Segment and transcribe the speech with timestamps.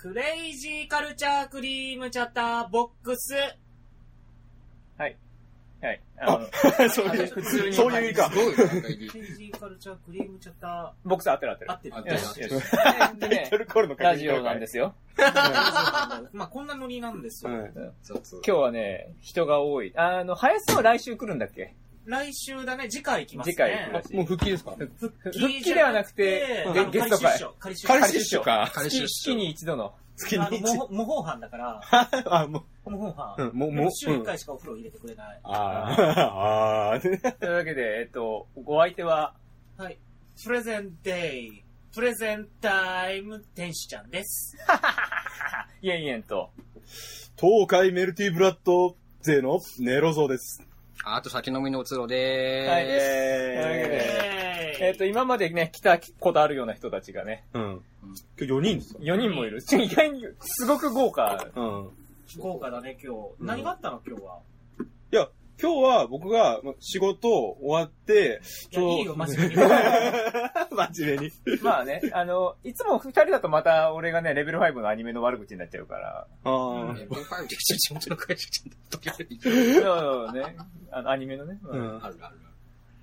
[0.00, 3.34] クレイジーカルチャークリームチャッターボックス。
[4.96, 5.14] はい。
[5.82, 6.00] はい。
[6.18, 6.48] あの、
[6.88, 8.34] そういう、普通にそういう意味かす。
[8.34, 11.68] ごいクレイジーカルチャークリームチャッタボックス合ってる合ってー。
[11.68, 11.76] る合。
[11.76, 11.96] ってる。
[11.96, 12.70] 合ってるよし、よし。
[12.70, 14.94] でタイねト、ルコールのラジオなんですよ。
[16.32, 17.52] まあこんなノリなんですよ。
[17.52, 17.72] はい。
[18.02, 19.92] そうそう今日はね、人が多い。
[19.96, 21.74] あの、林さんは来週来るんだっけ？
[22.10, 23.52] 来週だね、次回行きますね。
[23.52, 24.72] 次回行きますもう復帰ですか？
[24.72, 28.70] 復復帰ではなくてゲゲスト会仮出仮出氏っしょか。
[28.74, 29.94] 彼氏月月に一度の。
[30.16, 31.80] 月に一所あの模模倣犯だから、
[32.26, 33.34] あ、も模倣犯。
[33.38, 35.40] う、うん、もう、もう、週1回しかお風呂入れてくれない。
[35.44, 36.20] ああ、
[36.92, 39.34] ああ、 というわけで、えっと、お相手は、
[39.78, 39.96] はい。
[40.44, 41.62] プレゼンデイ、
[41.94, 44.58] プレゼンタイム天使ちゃんです。
[45.80, 46.50] イエンイエンと、
[47.40, 50.62] 東海メルティブラッド勢のネロゾーです。
[51.04, 52.92] ああと酒飲みのおつろではいーす。
[52.92, 57.58] ええっと、今までね、来たことあるような人たちがね、ー。
[57.58, 57.82] うん。
[58.38, 59.58] 今日4人ですか4人もいる。
[59.72, 61.46] 意外に、すごく豪華。
[61.54, 61.88] うん。
[62.38, 63.18] 豪華だね、今日。
[63.40, 64.38] 何があったの、今日は？
[65.12, 65.28] いや、
[65.60, 68.40] 今日は僕がま仕事終わって、
[68.72, 69.54] いや、いいよ、真面目に。
[69.60, 71.32] 真面目に。
[71.62, 76.26] まあね、あの、いつも二人だとまた俺がね、レベル5のアニメの悪口になっちゃうから。
[76.44, 80.56] あえ、ボンファイブで地元の会社ちゃんとそうね、
[80.92, 81.58] あのアニメのね。
[81.64, 81.68] あ。
[81.68, 82.04] うん。
[82.04, 82.36] あるある。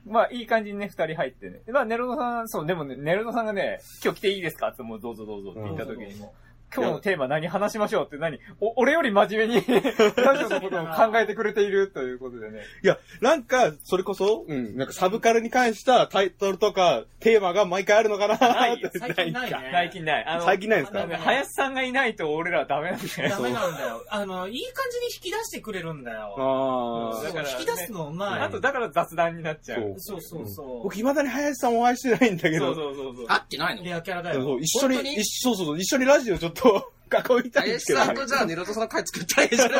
[0.05, 1.61] まあ、いい感じにね、二人入ってね。
[1.67, 6.33] まあ、ネルドさん、そう、でもね、ネルドさんがね、今日来ていいですかって、もうどうぞどうぞって言った時にも、
[6.75, 8.39] 今日のテーマ何話しましょうって何？
[8.59, 9.63] お、俺より真面目に、
[10.17, 12.61] ラジオのことを考えてくれているということでね。
[12.83, 19.69] いや、なんか、それこそ、うん、なんかサブカルに関したタイトルとか、テーマが毎回あるのかなないって最近ないね。
[19.71, 20.25] 最近ない。
[20.25, 20.99] あの、最近ないですか？
[20.99, 23.29] あのね林さんがいないと俺らはダメなんだよ。
[23.29, 24.03] ダメなんだよ。
[24.09, 26.35] あの、いい感じに引き出してくれるんだよ。
[26.37, 27.23] ああ。
[27.23, 28.41] だから引き出すのうまい。
[28.41, 29.95] あと、だから雑談になっちゃう。
[29.97, 30.83] そうそうそう。
[30.83, 33.27] 僕、未だに林さんお会いしてないんだけそうど、そうそうそう。
[33.27, 33.83] 会ってないの？
[33.83, 34.41] レアキャラだよ。
[34.43, 35.15] そう一緒に本当に？
[35.15, 37.99] 一緒、そうそう、一緒にラジオちょっと囲みたいんですけど。
[37.99, 39.79] 林さんとじゃあネロトさんの会作ったらいいじゃない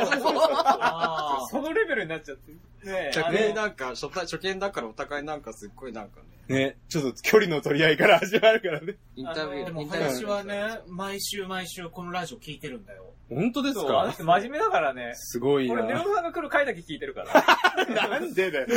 [0.80, 2.58] あーそのレベルになっちゃってる。
[2.92, 8.96] ねえああのね、なんか、初対初見だからお互いなんかすっごいなんかね、ね、ちょっと距離の取り合いから始まるからね。
[9.16, 13.04] インタビューでも、インタビュー林はね、毎週毎週このラジオ聞いてるんだよ。
[13.30, 15.12] 本当ですそう、あのか人真面目だからね。
[15.16, 16.16] すごい俺、ネロな。
[16.16, 17.86] さんが来る回だけ聞いてるから。
[18.10, 18.68] なんでだよ。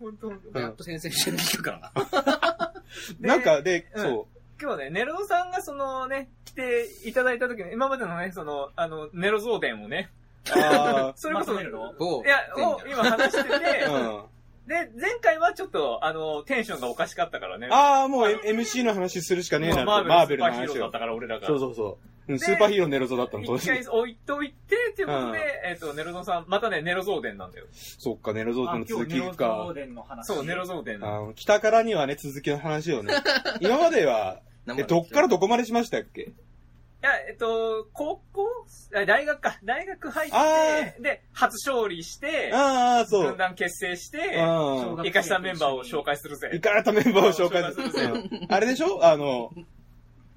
[0.00, 0.16] 本
[0.52, 2.72] 当やっと先生一緒に聞くからな。
[3.20, 4.28] で なんか、で、うんそ
[4.62, 10.08] 今日ね、ネロさんがそのね、来ていただいた時に、今までのね、その、あの、ネロ増伝をね、
[10.46, 10.50] う。
[10.56, 13.90] あ それこそ、いや、を今話してて、あ。
[13.90, 14.68] うん。
[14.68, 17.66] で、前回はちょっと、あの、テンションがおかしかったからね。
[17.72, 19.84] ああ、もう MC の話するしかねえなって。
[19.84, 21.00] ママーベルのの話をだった。
[21.00, 21.46] から、俺らが。
[21.48, 21.98] そうそうそう。
[22.28, 23.64] うんスーパーヒーローネロゾだったの、当時。
[23.64, 27.66] 一回置いといて、っていうことうんで、えっと、ネロゾさん、またね、ネロ増伝なんだよ。
[27.72, 29.72] そっか、ネロゾーあの続き今日、ネロかゾー。
[29.72, 30.26] デンの話。
[30.26, 31.04] そう、ネロ増伝。
[31.04, 33.12] あの北からにはね、続きの話をね。
[33.60, 36.22] 今までは、え、どっからどこまでしましたっけ？
[36.22, 38.46] いや、えっと、高校
[38.94, 39.58] あ大学か。
[39.64, 43.26] 大学入あって、で、初勝利して、ああ、そう。
[43.26, 46.50] 軍団結成して、生かしたメンバーを紹介するぜ。
[46.52, 47.88] 行かれたメンバーを紹介する。
[47.88, 49.04] 紹介するうんあれでしょ？
[49.04, 49.50] あの、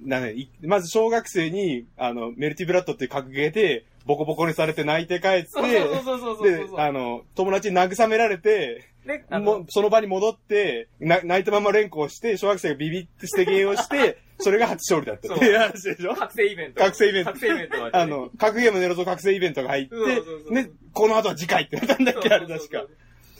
[0.01, 8.87] なね、いまず小学生に、あの、メルティブラッドっていう格ゲーで、ボコボコにされて泣いて帰って、そうそうそうそうそうで、あの、友達に慰められて、
[9.31, 16.13] もう、その場に戻って、な泣いたまま連行して、小学生がビビってしてゲーをして、 それが初勝利だったっていう話でしょ？
[16.13, 16.83] 覚醒イベント。
[16.83, 17.31] 覚醒イベント。
[17.31, 19.95] 覚醒イベントがってあの、格ゲームネロゾ覚醒イベントが入って
[20.51, 22.85] ね、この後は次回ってなったんだっけあれ確か。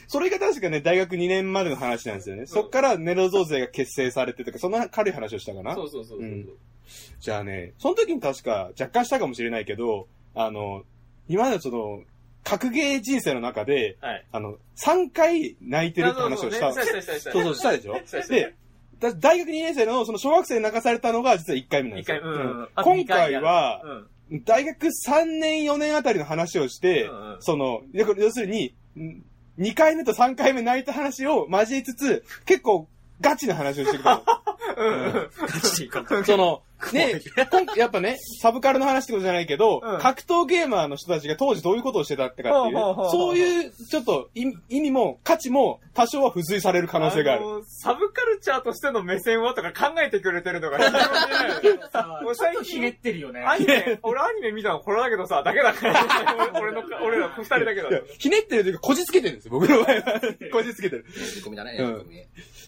[0.07, 2.45] それが確かね、大学2年までの話なんですよね。
[2.45, 5.75] そっからネロゾ勢が結成されてとか、そんな軽い話をしたかな？
[5.75, 6.27] そうそうそうそう。
[6.27, 6.49] うん。
[7.19, 10.83] じゃあね、その時に確か若干したかもしれないけど、あの、
[11.27, 12.01] 今までのその、
[12.43, 14.25] 格ゲー人生の中で、はい。
[14.31, 16.71] あの、3回泣いてるって話をした。
[16.73, 17.43] そうそうそう。
[17.43, 17.95] そうしたでしょ？
[18.05, 18.53] したしたで、
[18.99, 22.17] だ大学2年生のその小学生に泣かされたのが実は1回目なんですよ。
[22.17, 23.81] 一回うんうんあと今二回やる回は、
[24.29, 24.43] うん。
[24.43, 28.75] 大学3年4年あたりの話をして、うんうんその、要要するに、
[29.59, 32.87] 2回目と3回目泣いた話を交えつつ、結構
[33.21, 34.23] ガチな話をしてくれたの。
[34.77, 35.29] うん。
[35.47, 36.23] ガチでいかんと。
[36.23, 36.61] その、
[36.93, 37.21] ね、
[37.53, 42.75] 今やっぱね、サブカルの話ってことじゃないけど、うん格闘ゲーマーの人たちが当時どういうことをしてたってかっていう
[43.09, 47.41] そういう、ちょっと意味も価値も多少は付随される可能性がある。
[47.41, 50.83] のサブカルチャーとしての目線はとか考えてくれてるのが非
[51.63, 53.43] 常にねさもう最近ちょっとひねってるよね。
[53.45, 56.51] アニメ、俺アニメ見たのこれだけどさ、だけだから。
[56.59, 57.89] 俺の、俺ら二人だけだ
[58.19, 60.21] ひねってるというか、こじつけてるんですよ、僕の場合は。
[60.51, 61.05] こじつけてる。
[61.05, 62.05] ツッコミだね、うん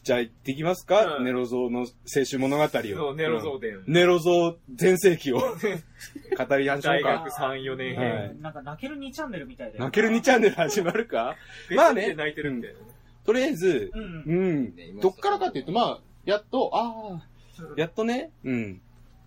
[0.04, 1.86] じゃあ行ってきますか、うんネロゾーの青
[2.24, 2.70] 春物語を。
[2.70, 3.84] そう、ネロゾーデンうん。
[3.98, 6.90] ネロゾー全盛期を 語りましょうか。
[6.90, 8.42] 大学3、4年はい編。
[8.42, 9.80] なんか泣ける2チャンネルみたいで。
[9.80, 11.36] 泣ける2チャンネル始まるか
[11.76, 12.86] まあね泣いてるみたいなね。
[13.26, 14.24] とりあえず、うん。
[14.26, 14.94] うんね。
[15.02, 18.82] どっからかっていうと、まあ、やっと、ああ、やっとね、うん。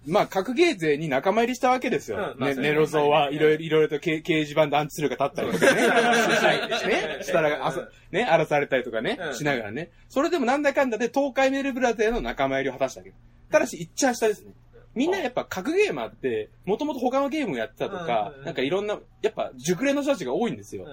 [0.06, 2.16] まあ、格ゲー勢に仲間入りしたわけですよ。
[2.16, 5.82] ね、うんまあそうネロゾーはいろいろ、いろいろと掲掲示板でアンチするが立ったりとかね。
[7.18, 7.72] ね、したら、
[8.10, 9.90] ね、荒らされたりとかねう、んしながらね。
[10.08, 13.16] それでもなんだかんだで東海メルブラ勢の仲間入りを果たしたわけど。
[13.50, 14.52] ただし、いっちゃん下ですね。
[14.94, 20.86] みんなやっぱ格ゲーマーって、もともと他のゲームをやってたとかうん、なんかいろんな、やっぱ熟練の人たちが多いんですよ。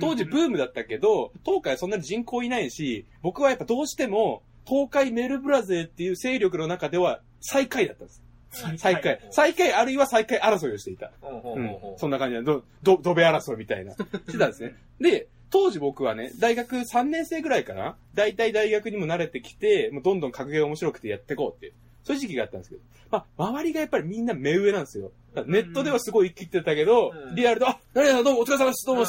[0.00, 8.22] 当時ブームだったけど、東海はそんなに人口いないし、僕はやっぱどうしても、東海メルブラ勢っていう勢力の中では最下位だったんです。
[8.50, 9.20] 最下位。
[9.30, 11.10] 最下位あるいは最下位争いをしていた。
[11.20, 13.92] ほうんそんな感じで、ど、ど、どべ争いみたいな。
[13.92, 13.98] し
[14.32, 14.74] てたんですね。
[15.00, 21.72] で、当時僕はね、大学3年生ぐらいかな大体大学にも慣れてきて、もうどんどん格ゲー面白くてやっていこうっていう。
[22.04, 22.82] そういう時期があったんですけど。
[23.10, 25.10] まあ、周りがやっぱりみんな目上なんですよ。
[25.46, 28.86] ネットではすごい生きてたけど、うんリアルで、あ、何々さんどうもお疲れ様です。
[28.86, 29.04] どうも、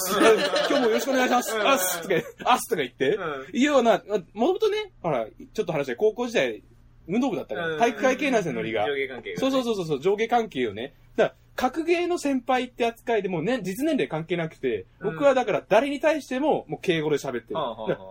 [0.69, 1.55] 今日もよろしくお願いします。
[1.55, 2.15] うんあっすとか、
[2.45, 4.01] あっすとか言って、うんいうような、
[4.33, 6.63] もともとね、ほら、ちょっと話して、高校時代、
[7.11, 8.85] 運動部だったから、体育会系なんですよ、ノリが。
[8.85, 9.35] 上下関係。
[9.37, 10.93] そうそうそうそう、上下関係をね。
[11.17, 17.59] だから、格ゲーの先輩って扱いでもうね、実年齢関係なくて、うん僕はだから誰に対しても、もう敬語で喋ってる。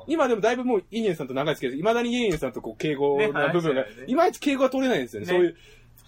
[0.06, 5.26] 今でもだいぶもう、イーニエンさんと長いですけど、未だにイーニエンさんとこう、敬語な部分が、いまいち敬語が取れないんですよね。
[5.26, 5.56] ねそういう、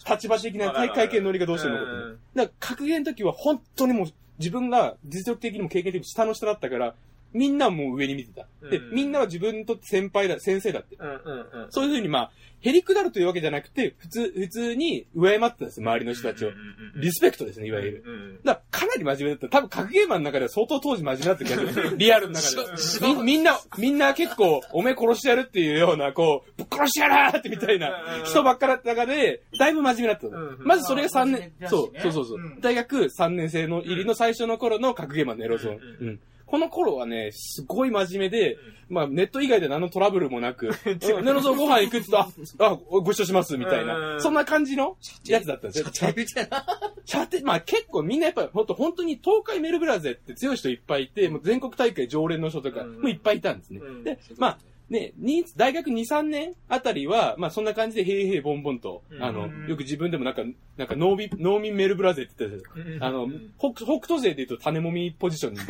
[0.09, 1.75] 立場的な体育会系のノリがどうしてる。
[1.75, 4.07] うんだから、格ゲーの時は本当にもう、
[4.39, 6.95] 自分が実力的にも経験的にも下の下だったから、
[7.33, 8.47] みんなはもう上に見てた。
[8.69, 10.97] で、うんみんなは自分にとって先輩だ、先生だって。
[10.99, 11.67] うんうんうん。
[11.71, 12.31] そういうふうにまあ、
[12.61, 16.55] へりくだるというわけじゃなくて、普通、普通に敬ってたんです周りの人たちをうん。
[16.55, 18.05] うんうんリスペクトですね、いわゆる。
[18.07, 19.49] うんうんだからかなり真面目だった。
[19.49, 21.97] 多分、格ゲーマーの中では相当当時真面目だった気がする。
[21.99, 22.63] リアルの中
[23.01, 23.15] で。
[23.15, 35.77] みみんな、みんな結構、おめえ殺してやるっていうような、こう、ぶっ殺してやらーってみたいな人ばっかだった中で、だいぶ真面目だったのうんまずそれが3年、まあそうそうそうそううん大学3年生の入りの最初の頃の格ゲーマーのエロゾーン。
[35.77, 36.21] うんうん
[36.53, 38.59] この頃はね、すごい真面目で、
[38.91, 40.67] まあネット以外で何のトラブルもなく、
[41.01, 42.27] ご飯行くって言っ
[42.59, 45.87] たら、 あ、あご一緒しますみたいうんな、そんな感じのやつだったんですよ。
[46.15, 46.67] みたいな。
[47.07, 53.81] チャテ、まあ結構みんなやっぱほんと本当に東海メルブラゼって強い人いっぱいいて、もう全国大会常連の人とかうんもいっぱいいたんですね。
[53.83, 54.59] うんで、まあ
[54.93, 59.23] ね、に大学2、3年あたりは、まあそんな感じでへいへいボンボンと、うん。
[59.23, 60.43] あの、よく自分でもなんか、
[60.77, 63.03] なんか農民、農民メルブラゼって言ってたじゃん。
[63.05, 63.27] あの、
[63.59, 65.61] 北、北斗勢で言うと種もみポジションに。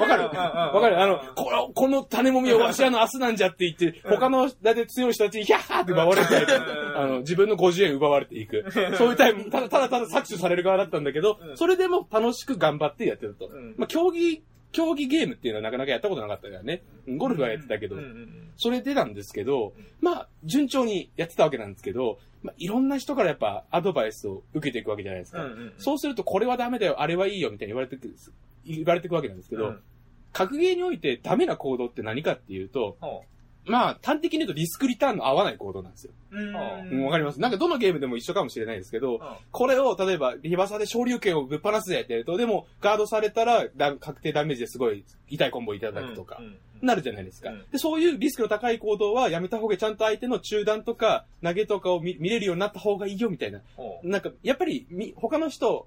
[0.00, 0.22] わかる？
[0.24, 1.00] わかる？
[1.02, 6.28] あの、この、この種もみはわしらの明日なんじゃって言って、他のだって強い人たちにヒャッハーって奪われて、
[6.96, 8.64] あの、自分の50円奪われていく。
[8.96, 13.48] そういうタイム、ただただただ搾取される側だったんだけど、それでも楽しく頑張ってやってると。
[13.52, 13.74] うん。
[13.76, 16.82] まあ、競技、競技ゲームっていうのはなかなかやったことなかったからね。
[17.16, 17.96] ゴルフはやってたけど。
[18.56, 25.44] それでなんですけど、まあ、順調にやってたわけなんですけど、まあ、いろんな人からやっぱアドバイスを受けていくわけじゃないですか。
[25.78, 28.14] そうすると、これはダメだよ、あれはいいよ、みたいに言われてくる、
[28.64, 29.80] 言われてくわけなんですけど、うん。
[30.32, 33.24] 格ゲーにおいてダメな行動って何かっていうと、ほ
[33.70, 36.12] まあ、端的に言うとリスクリターンの合わない行動なんですよ。
[36.32, 36.50] うんう
[37.00, 37.40] んわかります？
[37.40, 39.20] なんかどのゲームでも一緒かもしれないですけど、う
[39.50, 46.40] これを、例えば、リバサで昇竜拳をぶっ放すぜってやると、でも、ガードされたら、だ確定ダメージですごい痛いコンボいただくとか
[46.82, 47.64] なるじゃないですかうん。
[47.70, 53.60] で、そういうリスクの高い行動はやめた方がちゃんと相手の中段とか投げとかを見見れるようになった方がいいよみたいな。
[54.02, 55.86] なんか、やっぱり、み他の人、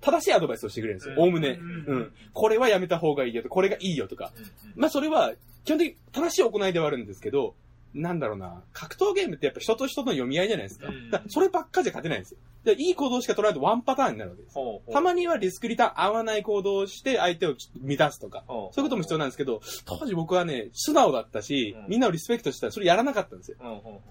[0.00, 1.14] 正しいアドバイスをしてくれるんですよ。
[1.16, 1.58] うんおおむね。
[1.60, 2.12] うんうん。
[2.32, 4.32] これはやめた方がいいよと、これがいいよとか。
[4.76, 5.32] まあ、それは、
[5.64, 7.54] 基本的に正しい行いではあるんですけど、
[7.94, 10.88] なんだろうな、格闘ゲームってやっぱ人と人との読み合いじゃないですか。
[11.28, 12.38] そればっかじゃ勝てないんですよ。
[12.64, 14.56] でいい行動しか取らないとワンパターンになるわけです。
[14.92, 23.58] たまにはリスクリターン合わない行動をして相手を乱すとか、そういうことも必要なんですけど、当時僕はね、素直だったしうん、みんなをリスペクトしてたらそれやらなかったんですよ。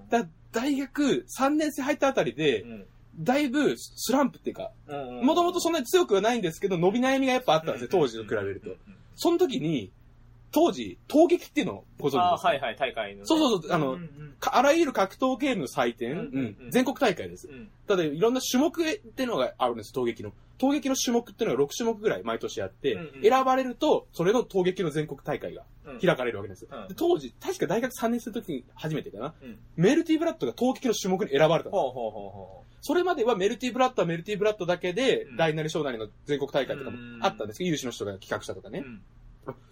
[0.09, 2.65] だ大学3年生入ったあたりで、
[3.19, 8.69] だいぶスランプっていうか、うんもともとそんなに強くはないんですけど、伸び悩みがやっぱあったんですよ、当時と比べると。
[9.15, 9.91] その時に、
[10.51, 12.23] 当時、闘撃っていうのをご存知ですか？
[12.23, 13.25] ああ、はいはい、大会のね。
[13.25, 14.35] そうそうそう、あの、うんうん。
[14.39, 17.47] かあらゆる格闘ゲームの祭典、うんうんうん全国大会です。
[17.47, 17.69] うん。
[17.87, 20.31] ただ、いろんな種目っていうのがあるんです、闘撃の。
[20.57, 23.21] 闘撃の種目っていうのが6種目ぐらい毎年あって、うんうん。
[23.23, 25.99] 選ばれると、それの闘撃の全国大会がうん。
[25.99, 26.61] 開かれるわけです。
[26.61, 26.69] よ。
[26.71, 26.87] うん。
[26.87, 29.57] で当時、確か大学3年生の時に初めてかな、うん。
[29.75, 38.71] メルティブラッドが闘撃の種目に選ばれたんですほうほうほうほそれまではメルティブラッドはメルティブラッドだけでうん、大なり小なりの全国大会とかもうんあったんですけど、有志の人が企画したとかう。
[38.71, 38.83] ね。
[38.85, 39.01] うん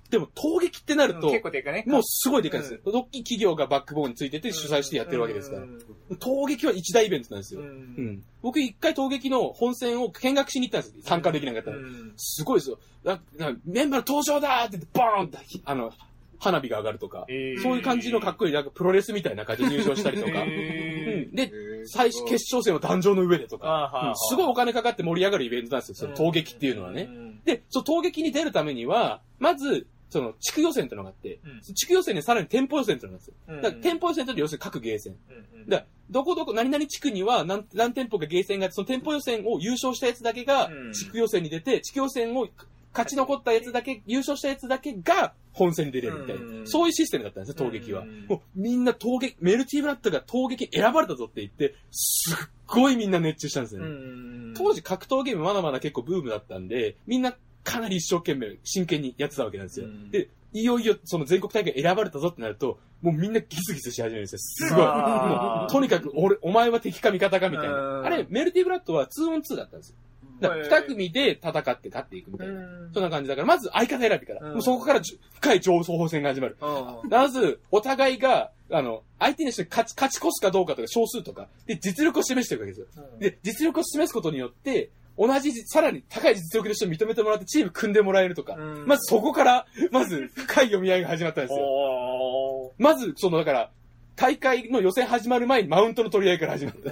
[0.10, 1.84] でも、闘撃ってなると、結構でかいね。
[1.88, 2.80] もうすごいでかいですよ。
[2.86, 5.66] 大きい企業がバックボーンについてて主催してやってるわけですからう。
[5.66, 5.80] ん
[6.20, 7.62] 闘撃は一大イベントなんですよ。
[7.62, 8.24] ううんん。
[8.44, 11.78] 僕一回闘撃の本戦を見学しに行ったんです参加できなかったら。
[11.78, 12.80] うんすごいですよ。
[13.04, 15.92] ななメンバーの登場だーって言って、ボーンって、あの、
[16.38, 21.52] 花火が上がるとか、えーそういう感じのかっこいい、なんかプロレスみたいな感じで入場したりとか、へうんで、
[21.88, 27.04] 最終決勝戦は壇上の上でとか、すごいお金かかって盛り上がるイベントなんですよ、その闘撃っていうのはね。
[27.04, 31.62] んで、その闘撃に出るためには、まず、その、地区予選ってのがあって、うん。
[31.62, 33.34] 地区予選にさらに店舗予選ってのがあるんですよ。
[33.50, 35.16] うんだから店舗予選って要するに各ゲーセン。
[35.30, 35.70] うんうん。
[35.70, 42.48] だからどこどこ、何々地区には何何店舗かゲーセンがあって、その店舗予選を優勝したやつだけがうん、地区予選に出て、地区予選を
[42.96, 48.02] 勝ち残ったやつだけ、優勝したやつだけが本戦に出れるみたいな、うんそういうシステムだったんですよ、闘撃は。
[48.02, 53.88] うんもうみんな闘撃、メルティブラッドが闘撃選ばれたぞって言って、すっごいみんな熱中したんですよね。
[53.88, 59.88] うん当時格闘ゲームまだまだ結構ブームだったんで、みんなかなり一生懸命真剣にやってたわけなんですよ。
[59.88, 64.70] うんで、いよいよその全国大会選ばれたぞってなると、もうみんなギスギスし始めるんですよ。
[64.70, 65.68] すごい。
[65.70, 67.74] とにかく俺、お前は敵か味方かみたいな。
[67.74, 69.96] うんあれ、メルティブラッドは 2on2 だったんですよ。
[70.42, 72.54] 二組で戦って勝っていくみたいな。
[72.54, 74.62] うんそんな感じだから、まず相方選びから。
[74.62, 75.02] そこから
[75.34, 76.58] 深い情報戦が始まる。
[76.62, 83.06] うんまず、お互いが、あの、相手にして勝ち、勝ち越すかどうかとか少数とか、で、実力を示していくわけですよ。
[83.20, 92.74] で、実力を示すことによって、同じ、さらに高い実力の人に認めてもらってチーム組んでもらえるとか、うんまずそこから、まず深い読み合いが始まったんですよ。
[92.78, 93.72] まず、その、だから、
[94.16, 96.92] 大会の予選始まる前にマウントの取り合いから始まった。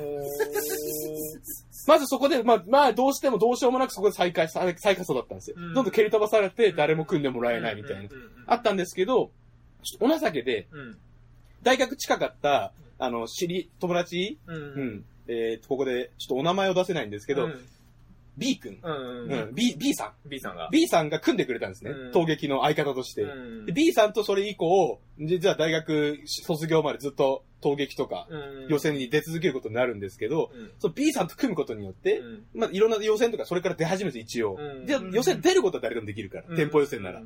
[1.87, 5.57] まずそこで、まあ、まあ、どうしてもどうしようもなくそこで再開、再再活動だったんですよ。
[5.59, 5.73] うん。
[5.73, 8.09] どんどん蹴り飛ばされて誰も組んでもらえないみたいな。
[8.47, 9.31] あったんですけど、
[9.83, 10.97] ちょっとお情けで、うん。
[11.61, 14.55] 大学近かった、あの、知り、友達、うん。
[14.55, 15.05] うん。
[15.27, 17.59] えーと、ここで、ちょっとお名前を出せないんですけど、うん
[18.37, 19.51] B 君、うんううん。
[19.51, 20.29] ん、B、B さん。
[20.29, 20.69] B さんが。
[20.71, 21.91] B さんが組んでくれたんですね。
[21.91, 22.11] うん。
[22.11, 23.23] 闘撃の相方として。
[23.23, 23.65] うん。
[23.65, 28.67] で B さんとそれ以降、実は大学卒業までずっと闘撃とか、うん。
[28.69, 30.71] 予選に出続けることになるんですけど、うん。
[30.79, 32.45] その B さんと組むことによって、うん。
[32.55, 34.57] まあ、いろんな予選とかそれから出始めて一応。
[34.59, 34.85] うん。
[34.85, 36.55] で、予選出ることは誰でもできるから、うん。
[36.55, 37.21] 店舗予選なら。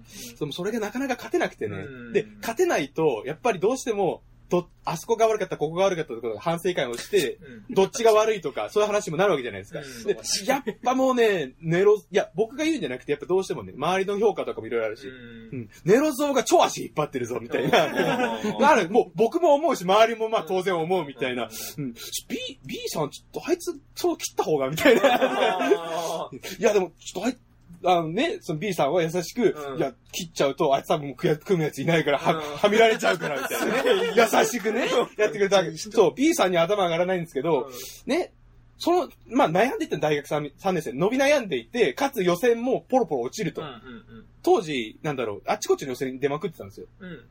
[0.51, 1.77] それがなかなか勝てなくてね。
[1.77, 2.13] うん。
[2.13, 7.37] で、勝てないと、やっぱりどうしても、ど、あそこが悪かった、ここが悪かったとか反省会をして、
[7.69, 7.75] うん。
[7.75, 9.79] どっちが悪いとか、そういう話もなるわけじゃないですか。
[9.79, 10.03] うん。
[10.03, 18.39] で、やっぱもうね、ネロ、いや、僕が言うんじゃなくて、やっぱどうしてもね、周りの評価とかもいろいろあるし、うん、ネロ像が超足引っ張ってるぞ、みたいな。
[18.41, 18.57] うん。
[18.59, 21.49] なる、もう僕も思うし、周りもまあ当然思うみたいな。
[21.77, 25.01] うん、B、B さんちょっとあいつ、そう切った方が、みたいな。
[25.21, 27.37] あ いや、でも、ちょっとあい
[27.83, 34.13] あのね、その B さんは優しく、うんいや、切っちゃうと、あいつ多分組む組むやついないから、は、うんはみられちゃうから、みたいなね。
[34.15, 35.75] 優しくね、やってくれたわけ。
[35.77, 37.69] そう、B さんに頭上がらないんですけど、
[38.05, 38.33] ね、
[38.77, 43.61] その、まあ悩んでいった大学 3, 3年生、伸び悩んでいて、かつ予選もポロポロ落ちると。
[43.61, 46.87] うんうん当時、なんだろう、あっちこっちの予選に出まくってたんですよ。
[46.99, 47.23] うんうんうん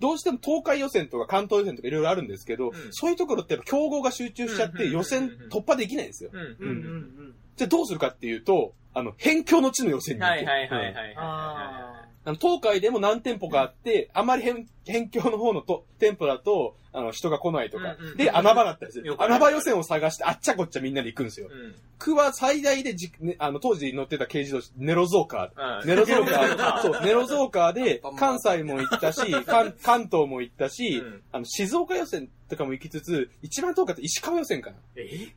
[0.00, 6.30] どうしても東海予選とか関東予選とかいろいろあるんですけど、んそういうところってやっぱ競合が集中しちゃってうん予選突破できないんですよ。
[6.32, 7.34] うんうんうんうんうん。
[7.58, 10.30] じゃあどうするかっていうと、あの、辺境の地の予選に行く。
[10.30, 11.14] はいはいはいはいうんはい。
[11.16, 17.96] ああの、東海でも何店舗かあって、あまり辺、辺境の方のと店舗だと、あの、人が来ないとか。
[17.98, 18.16] うんうん。
[18.16, 19.14] で、穴場だったりする。
[19.18, 21.48] 穴場予選を探して、あっちゃこっちゃみんなで行くんですよ。
[21.50, 21.74] うん。
[21.98, 25.80] 区は最大でじ、ね、あの、当時乗ってた軽自動車、ネロゾーカー。
[25.80, 25.88] うん。
[25.88, 31.22] ネロゾーカー、そう、ネロゾーカーで、関西も行ったし、関関東も行ったし、うん。
[31.32, 34.76] あの、静岡予選とかも行きつつ、一番遠かった石川予選かな。
[34.96, 35.28] え？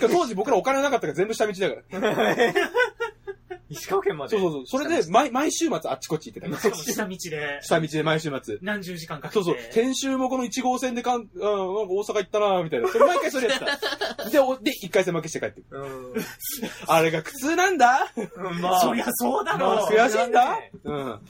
[0.00, 2.54] 当時僕らお金なかったから全部下道だから。
[3.68, 4.82] 石川県までそうそうそう。
[4.82, 6.60] それで、毎、毎週末あっちこっち行ってたあ。
[6.60, 8.58] しかも下道で下道で毎週末。
[8.62, 9.42] 何十時間かけて。
[9.42, 9.72] そうそう。
[9.72, 12.88] 先週もこの1号線でかん、うん、なんか大阪行ったなみたいな。
[12.88, 13.64] それ毎回それやって
[14.16, 14.30] た。
[14.30, 15.80] で、おで、1回戦負けして帰ってくる。
[15.80, 16.14] うん
[16.86, 19.92] あれが苦痛なんだうんまあそりゃそうだろう。
[19.92, 21.20] 悔しいんだねうん。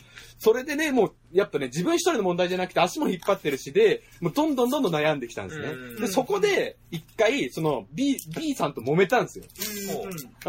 [0.47, 6.01] それでね、もう、やっぱね、自分一人の問題じゃなくて足も引っ張ってるしで、もうどんどんどんどん悩んできたんですねうん。
[6.01, 9.45] で、そこで、一回、その、B、B さんと揉めたんですよ。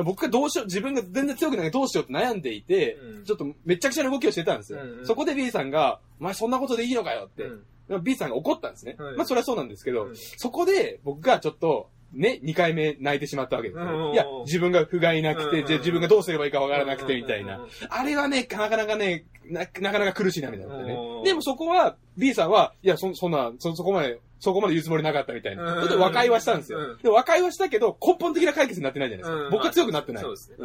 [0.04, 4.82] 僕がどうしよう、自分が全然強くないけどどうしようって悩んでいて、うんちょっとめちゃくちゃな動きをしてたんですよ。
[5.04, 7.44] そこで B さんが、お前そんなことでいいのかよって。
[7.46, 7.64] うん
[8.04, 8.98] B さんが怒ったんですね。
[9.00, 17.60] うんまあそれはそうなんですけど、うんそこで僕がちょっと、ね、2回目泣いてしまったわけですよ、うんいや、自分が不甲斐なくて、うんじゃあ自分がどうすればいいかわからなくてみたいな。
[17.90, 21.24] あれはね、なかなかね、ななかなか苦しい涙だったねうん。
[21.24, 25.64] でもそこは、B さんは、いや、そ、そんな、そ、そこまで、そこまで言うつもりなかったみたいな。
[25.64, 26.80] うんそれで和解はしたんですよ。
[26.80, 29.44] うんで、和解はしたけど、根本的な解決になってないじゃないですか。
[29.46, 30.24] うん僕は強くなってない。
[30.24, 30.58] そうですね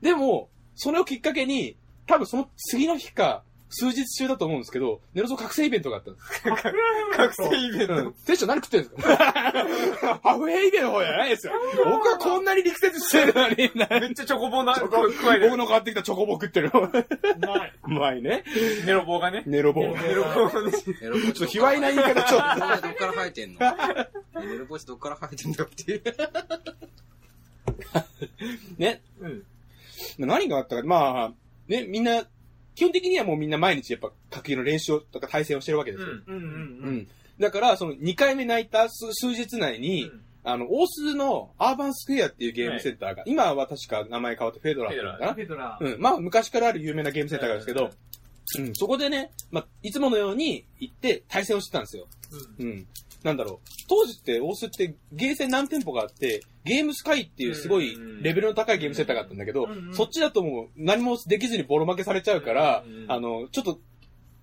[0.00, 3.42] でも、それをきっかけに、多分その次の日か、
[3.76, 6.42] 数日中だと思うんですけど、ネロゾ覚醒イベントがあったんです。
[7.16, 8.12] 覚醒イベントうん。
[8.12, 9.16] テンション何食ってるんですか？
[10.22, 11.52] ハフヘイベンの方じゃないですよ。
[11.84, 13.56] 僕はこんなに力説してるのに、
[14.00, 14.92] めっちゃチョコボな、僕
[15.56, 16.70] の買ってきたチョコボ食ってる。
[16.74, 17.72] うまい。
[17.84, 18.44] うまいね。
[18.86, 19.42] ネロ棒がね。
[19.46, 19.82] ネロボ。
[19.82, 20.72] ネネロ棒がね。
[21.00, 22.88] ネロポちょっと卑猥な言い方ちょっと。
[22.88, 23.60] どっから生えてんの？
[24.44, 26.02] ネロポチどっから生えてんだっていう。
[28.78, 29.02] ね。
[29.20, 29.42] うん。
[30.18, 31.32] 何があったか、まあ、
[31.68, 32.22] ね、みんな、
[32.74, 36.08] 基本的にはもうみんな毎日やっぱ格球の練習をとか対戦をしてるわけですよ。
[36.26, 36.36] うん。
[36.36, 36.96] うんうんううん。
[36.98, 37.08] ん。
[37.38, 40.10] だから、その2回目泣いた数数日内に、
[40.44, 45.34] あの、大須のアーバンスクエアっていうゲームセンターが、今は確か名前変わってフェドラーっていうのかな？
[45.34, 45.78] ペドラ。
[45.80, 46.00] うん。
[46.00, 47.90] まあ、昔からある有名なゲームセンターがあるんですけど、
[48.58, 52.06] うん、そこでね、まあ、いつものように行って対戦をしてたんですよ。
[52.58, 52.86] うん。
[53.24, 53.68] なんだろう。
[53.88, 63.78] 当時って、大須ってゲーセン何店舗かあって、ゲームスカイっていうすごいうんレベルの高いゲームセンターがあったんだけどそっちだともう何もできずにボロ負けされちゃうからうん、あの、ちょっと、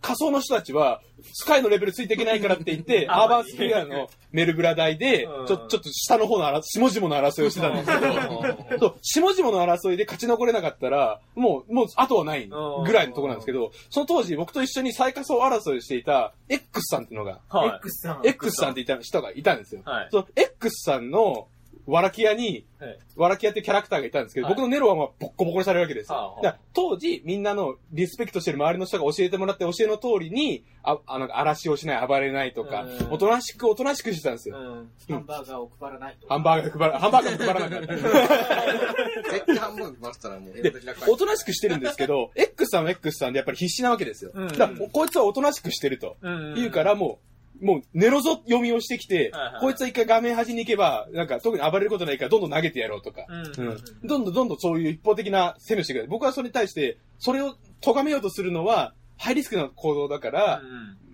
[0.02, 1.02] 仮想の人たちは、
[1.34, 18.22] スカイのレベルついていけないからって言って、 あアーバースクエアのメルブラ台でうん、ちょ、ちょっと下の方のあら、下々の争いをしてたんですけど、そう、下々の争いで勝ち残れなかったら、もう、もう、後はないぐらいのところなんですけど、その当時僕と一緒に最下層争いをしていた X さんっていうのが、は X さん。
[18.24, 19.82] X さんって言った人がいたんですよ。
[19.86, 20.08] はい。
[20.10, 21.48] その X さんの
[21.86, 26.18] ワラキアに、はいワラキアってキャラクターがいたんですけど、はい僕のネロはまあボッコボコにされるわけですよ。
[26.18, 34.58] はあはあだから当時、みんなのリスペクトしてる周りの人が教えてもらって教えの通りに、あ、あの、嵐をしない、暴れないとかうん、おとなしくおとなしくしてたんですよ。
[34.58, 34.92] うん。
[35.10, 36.28] ハンバーガーを配らないと。
[36.28, 39.32] ハンバーガー配ら、ハンバーガー配らなかった。
[39.32, 40.74] 絶対半分回したらもう、で、
[41.08, 44.32] おとなしくしてるんですけど、X さんは X さんでやっぱり必死なわけですよ。
[44.34, 46.18] うんだから、こいつはおとなしくしてると。
[46.22, 46.56] うん。
[46.56, 47.31] 言うからもう、
[47.62, 53.68] もう、ネロゾ読みをしてきてはいはい、こいつは一回画面端に行けば、なんか特に暴れることないからどんどん投げてやろうとか、うん。
[53.68, 53.78] うん。
[54.04, 56.08] どんどんどんどんそういう一方的な攻めをしてくる。
[56.08, 60.62] 僕はそれに対して、それを咎めようとするのは、ハイリスクな行動だから、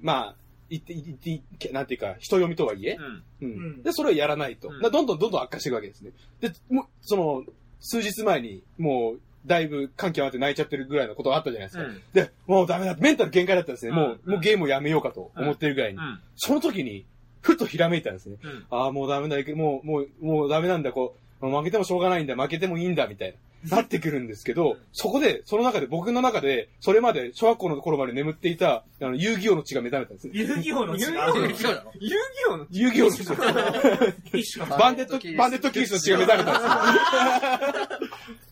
[0.02, 0.36] まあ、
[0.70, 2.98] 言って、言って、言ってなんていうか、人読みとはいえ、
[3.42, 3.50] うん。
[3.80, 3.84] ん。
[3.84, 4.70] で、それをやらないと。
[4.70, 4.82] うん。
[4.82, 6.12] どんどんどんどん悪化していくわけですね。
[6.42, 7.44] で、もう、その、
[7.80, 11.84] 数日前に、もう、だいぶ感極まって泣いちゃってるぐらいのことがあったじゃないですか。
[11.84, 12.96] うんで、もうダメだ。
[13.00, 13.92] メンタル限界だったんですね。
[13.92, 15.98] もう、うんもうゲームをやめようかと思ってるぐらいに。
[15.98, 16.20] うん。
[16.36, 17.06] その時に、
[17.42, 18.38] ふとひらめいたんですね。
[18.44, 18.66] うん。
[18.70, 23.38] ああ、もうダメだ、もう、もう、もうダメなんだ、こう、負けてもしょうがないんだ、負けてもいいんだ、みたいな。
[23.70, 30.32] なってくるんですけど、そこで、その中で、僕の中で、それまで、小学校の頃まで眠っていた、あの、遊戯王の血が目覚めたんですね。
[30.36, 31.48] 遊戯王の違遊戯王のう。
[31.48, 31.84] 違遊戯
[32.50, 38.38] 王の遊戯王の血 バンデット、バンデットキースの血が目覚めたんです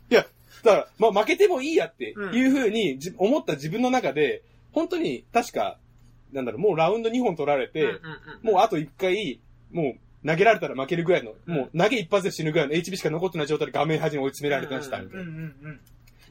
[0.65, 4.41] だから、まあ負けてもいいやっていうふうにじ思った自分の中で、
[4.71, 5.77] 本当に、確か、
[6.33, 7.99] なんだろう、もうラウンド2本取られて、
[8.41, 9.39] もうあと1回、
[9.71, 15.25] もう投げられたら負けるぐらいの、もう投げ一発で死ぬぐらいの HP しか残ってない状態で画面端に追い詰められてました、みたいな。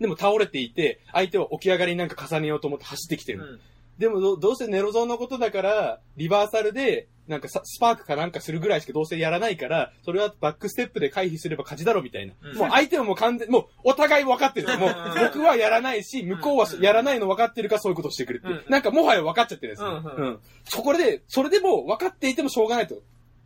[0.00, 3.60] でも倒れていて、相手は起き上がりになんか重ねようと思って走ってきてる。
[3.98, 12.34] でもどどうせネロゾーンのことだから、リバーサルで、なんかさスパークかなんかするぐらいしかどうせやらないから、それはバックステップで回避すれば勝ちだろみたいな。
[12.42, 14.78] うんもう相手はもう完全、もうお互い分かってる。
[14.78, 18.54] もう僕はやらないし、向こうはやらないの分かってるからそういうことをしてくるっていう。
[18.54, 19.88] うんなんかもはや分かっちゃってるんですよ。
[19.88, 20.40] うんうん。
[20.64, 22.96] そこで、それでも分かっていてもしょうがないと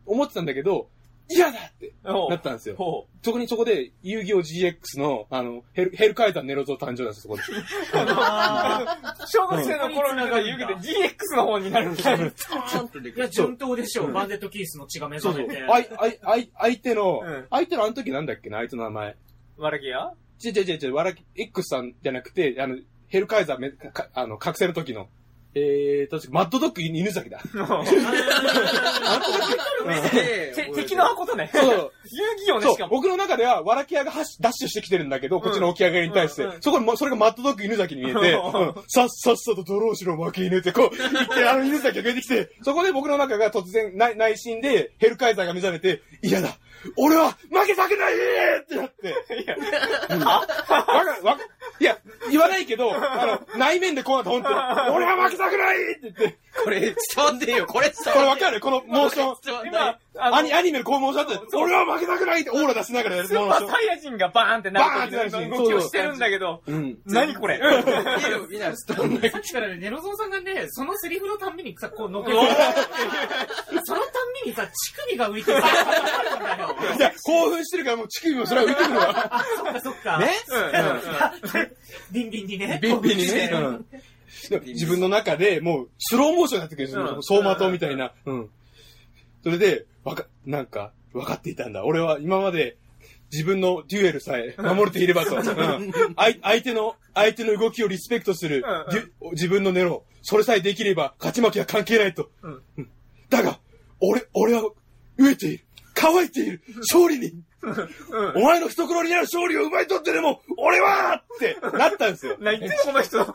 [0.07, 0.89] 思ってたんだけど、
[1.29, 2.77] 嫌だってなったんですよ。
[2.77, 7.43] ほそこにそこで、遊戯王 GX の、あの、ヘル、ヘルカイザーネロゾー誕生なんですよ、そこで。
[9.27, 12.23] 小学生の頃になんか遊戯で GX の方になるみたいい
[13.17, 14.13] や、順当でしょう。
[14.13, 15.63] バンデットキースの血が目覚めて。。
[15.69, 19.17] あい、あい、あい、相手の、うん相手のあの時なんだっけな、あいつの名前。
[19.59, 20.13] わらぎや
[20.43, 23.73] 違う違う違うわらき、X さんじゃなくて、あの、ヘルカイザーめ、
[24.15, 25.09] あの、覚醒の時の。
[25.55, 27.41] えー、確か、マッドドッグ犬崎だ。
[30.11, 31.51] て敵のことね。
[31.53, 31.93] そう。
[32.11, 32.75] 遊戯王ね、そう。
[32.75, 32.91] しか、も。
[32.91, 38.75] 僕の中では、わらき屋がはしダッシュしてきてるんだけど、こっちの起き上がりに対して、そこにも、それがマッドドッグ犬崎に見えて、うん。
[38.89, 46.59] さっさっさとドローしろ負け犬って、こう、言って、あの犬崎が出てきて、そこで僕の中が突然内内心で、ヘルカイザーが目覚めて、嫌だ。
[46.97, 48.15] 俺は負けたくない
[48.63, 49.15] ってなって、
[50.11, 50.25] うん。
[50.25, 51.43] わかる、わか
[51.81, 51.99] いや、
[52.31, 54.55] 言わないけど、あの、内面でこうなった、本当に。
[54.95, 58.61] 俺は負けたくないって言って、これ伝わんねえよ、これ伝これわんねわかる？
[58.61, 59.67] このモーション。
[59.67, 63.69] 今、あのアニ、アニメのこうモーションって、俺は負けたくないってオーラ出しながらやるスーモーション。
[63.69, 66.99] パーサイヤ人がバーンってなる時バーンってな動きをしてるんだけど、うん。
[67.07, 67.61] 何これ？
[67.61, 69.31] えよ、みんな伝わんない。
[69.31, 73.85] さっきからね、ネロゾーさんがね、そのセリフのたんびにさ、こう、のけそのたん
[74.45, 75.61] びにさ、乳首が浮いてる。
[75.63, 75.69] だ
[76.59, 76.77] よ。
[76.97, 79.45] いや、興奮してるからもう乳首もそれは浮いてくるわ。
[79.57, 80.19] そっかそっか。
[80.19, 80.29] ね
[82.13, 82.79] ビンビンにね。
[82.83, 83.51] ビンビンにね。
[84.67, 87.03] 自分の中でもうスローモーションになってくるんですよ。
[87.03, 88.13] うん走馬灯みたいな。
[88.27, 88.51] うん。
[89.43, 91.85] それで、わか、なんか、分かっていたんだ。
[91.85, 92.77] 俺は今まで
[93.33, 95.37] 自分のデュエルさえ守れていればと。
[95.37, 95.43] うん
[96.17, 98.65] 相相手の、相手の動きをリスペクトする
[99.33, 100.05] 自分のネロ。
[100.23, 102.31] それさえできれば勝ち負けは関係ないと。
[102.43, 102.91] うんうん
[103.31, 103.61] だが、
[104.01, 104.63] 俺、俺は
[105.19, 105.65] 飢えている。
[105.99, 106.63] 乾いている。
[106.93, 107.33] 勝利に。
[108.37, 112.37] お前の懐にある勝利を奪い取ってでも、俺はってなったんですよ。
[112.39, 113.25] 何言ってんのこの人。
[113.27, 113.33] こ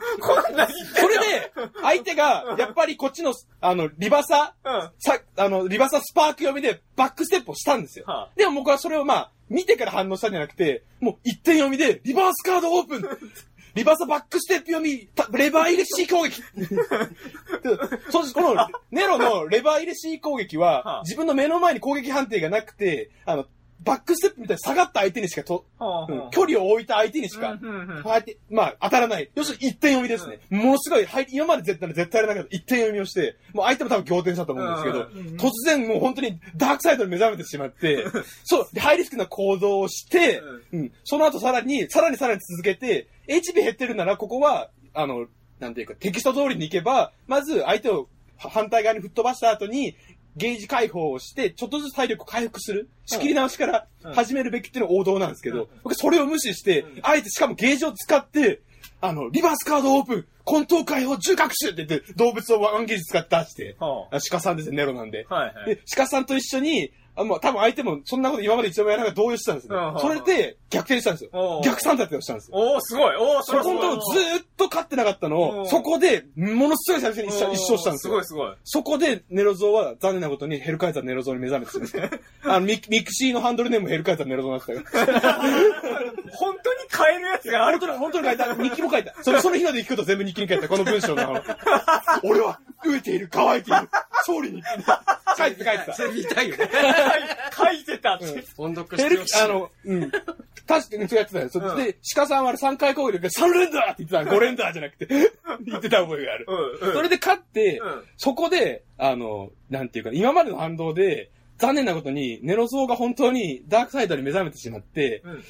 [0.50, 4.90] んなに言ってそれで、相手が、やっぱりこっちの、あの、リバサ、うん。
[4.98, 8.06] さ、あの、リバサスパーク読みでバックステップをしたんですよ。
[8.06, 13.08] はあでも僕はそれをまあ、見てから反応したんじゃなくて、もう一点読みで、リバースカードオープン
[13.74, 16.40] リバーサバックステップ読み、たレバー入れ C 攻撃。
[16.56, 16.66] で
[18.10, 20.96] そうこの、ネロのレバー入れ C 攻撃はあ。
[20.98, 23.46] は、自分の目の前に攻撃判定がなくて、あの、
[23.80, 27.58] バックステップみたいに下がった相手にしかと、うん距離を置いた相手にしか、
[28.02, 29.30] 相手、まあ、当たらない。
[29.34, 30.40] 要するに一点読みですね。
[30.50, 38.06] ものすごい、はい、今まで絶対絶対やらなかった一点読みをして、もう相手も多分仰天したと思うんですけど、うん突然もう本当にダークサイドに目覚めてしまって、
[38.44, 45.26] そう、でハイリスクな行動をして、うん、その後さらに、さらにさらに続けて、HP 減ってるなら、ここは、あの、
[45.58, 49.96] なんていうか、テキスト通りに行けば、まず相手をは反対側に吹っ飛ばした後に、
[50.36, 52.88] ゲージ解放をして、ちょっとずつ体力を回復する。
[53.06, 58.60] 仕切り直しから始めるべきっていうのが王道なんですけど、僕それを無視して、あえてしかもゲージを使って、
[59.00, 65.26] あの、リバースカードオープン、混沌解放重覚習って言って、動物をワンゲージ使って出して、はあ鹿さんですね、ネロなんで。
[65.28, 65.66] あはいはい。
[65.66, 69.76] で、鹿さんと一緒に、あもう多分相手もそんなこと今まで一度もやらなかった動揺してたんですね。
[69.98, 71.64] それで逆転したんですおよう。
[71.64, 72.56] 逆三立てをしたんですよ。
[72.58, 78.24] おー、すごいおー、そこのとこずーっと勝ってなかったのうんを、そこで、ものすごい最初に一勝したんですよすごい。
[78.24, 78.54] すごい。
[78.64, 85.44] そこで、ネロゾーは残念なことにヘルカイザーネロゾーに目覚めてしまって、 あの、ミミクシーのハンドルネームもヘルカイザーネロゾーになってたよ。
[86.32, 88.54] 本当に変えるやつがある本当に、本当に書いた。
[88.54, 89.14] 日記も書いた。
[89.22, 90.68] その、その日ので聞くと全部日記に書いた。
[90.68, 91.40] この文章の
[92.24, 93.88] 俺は、飢えている、乾いている、
[94.26, 94.62] 勝利に。
[95.36, 95.92] 書いて書いてた。
[95.94, 96.70] それ見たいよね。
[97.56, 98.44] 書いてたって。
[98.56, 99.40] 音読してほしい。
[99.40, 100.10] あの、うん。
[100.66, 101.48] 確かにそうやってたよ。
[101.50, 104.34] そうんで、鹿さんは3回攻撃で3連打って言ってた。
[104.36, 105.06] 5連打じゃなくて、
[105.64, 106.46] 言ってた覚えがある。
[106.48, 106.94] うん、うん。
[106.94, 115.44] それで勝って、うんそこで、あの、なんていうか、今までの反動で、残念なことに、ネロゾーが本当にダークサイドに目覚めてしまって、うん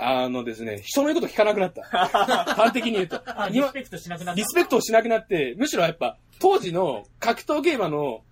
[0.00, 1.82] あのですね、人の言うこと聞かなくなった。
[1.82, 3.20] 端的に言うと。
[3.50, 4.44] リスペクトしなくなったリ。
[4.44, 8.22] スペクトをしなくなって、むしろやっぱ、当時の格闘ゲーマーの、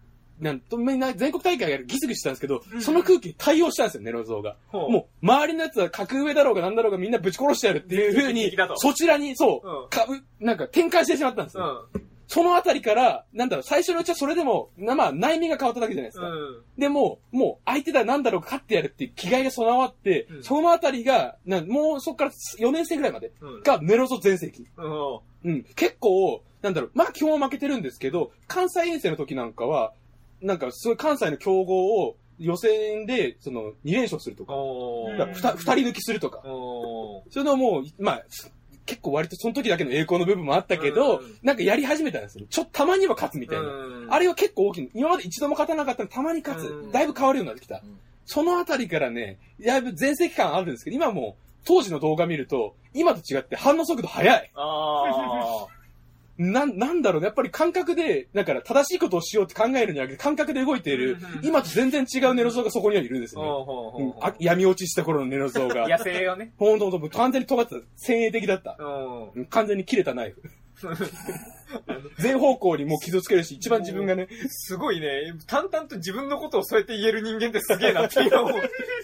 [0.40, 4.56] なんと、全国大会がギスギスしたんですけど、その空気に対応したんですよ、ネロゾーが。
[4.68, 11.66] ほうもう、周りのやつは格上だろうがなんだろうがみんなぶち殺してやるっていう風に的だと、そちらに、そう、うんかうなんか展開してしまったんですうよ。
[11.96, 12.02] ん。
[12.28, 16.28] そのあたりから、なんだろう、最初のうちはそれでも、なまあ、内面が変わっただけじゃないですか。
[16.28, 16.62] うん。
[16.76, 23.62] でも、もう、相手だなんだろうか勝ってやるっていう気概が備わって、うんそのあたりが、なんもうそこから4年生ぐらいまでうん。
[23.62, 24.66] がネロゾ全盛期。
[24.76, 25.18] うん。
[25.44, 25.62] うん。
[25.76, 29.92] 結構、なんだろう、まあ基本は負けてるんですけど、関西遠征の時なんかは、
[30.40, 35.18] なんかすごい関西の強豪を予選で、その、2連勝するとか、おー。
[35.18, 36.40] だからふた二人抜きするとか。
[36.44, 38.24] そういうのも、まあ、
[38.86, 42.46] 結構割とその時だけの栄光の部分もあったけど、うんなんかやり始めたんですよ。
[42.48, 43.64] ちょっとたまには勝つみたいな。
[43.64, 44.90] うんあれは結構大きい。
[44.94, 46.70] 今まで一度も勝たなかったのにたまに勝つ。
[46.70, 47.78] うんだいぶ変わるようになってきた。
[47.78, 47.80] ん
[48.24, 54.50] そのあたりからね、だいぶ全盛期感あるんですけど、今もう当時の動画見ると、今と違って反応速度速い。
[54.54, 55.66] あ
[56.38, 57.26] なん、なんだろうね。
[57.26, 63.40] やっぱり感覚で、だから正しいことをしようって考えるんじゃなくて、感覚で動いているうん、今と全然違うネロゾーがそこにはいるんですー。
[63.42, 64.34] よね。
[64.38, 65.88] 闇落ちした頃のネロゾーが。
[65.96, 66.52] 野生をね。
[66.58, 67.80] ほんとほんと、完全に尖ってた。
[67.96, 68.76] 先鋭的だった。
[69.50, 70.42] 完全に切れたナイフ。
[72.18, 78.48] 全方向にもう傷つけるし、一番自分がね、すごいね、淡々と自分のことをそうやって言える人間ってすげえなっていうのを、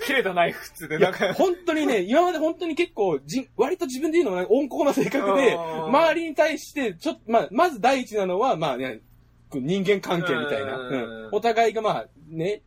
[0.07, 9.01] 切れたナイフっつって、なんか、、本当にね、 今まで本当に結構、じ割と自分で言うのはね温厚な性格で、うん周りに対して、ちょっと、まあ、まず第一なのは、まあね、
[9.53, 10.79] 人間関係みたいな。
[10.79, 11.25] うん。
[11.27, 11.29] うん。
[11.33, 12.63] お互いがまあ、ね、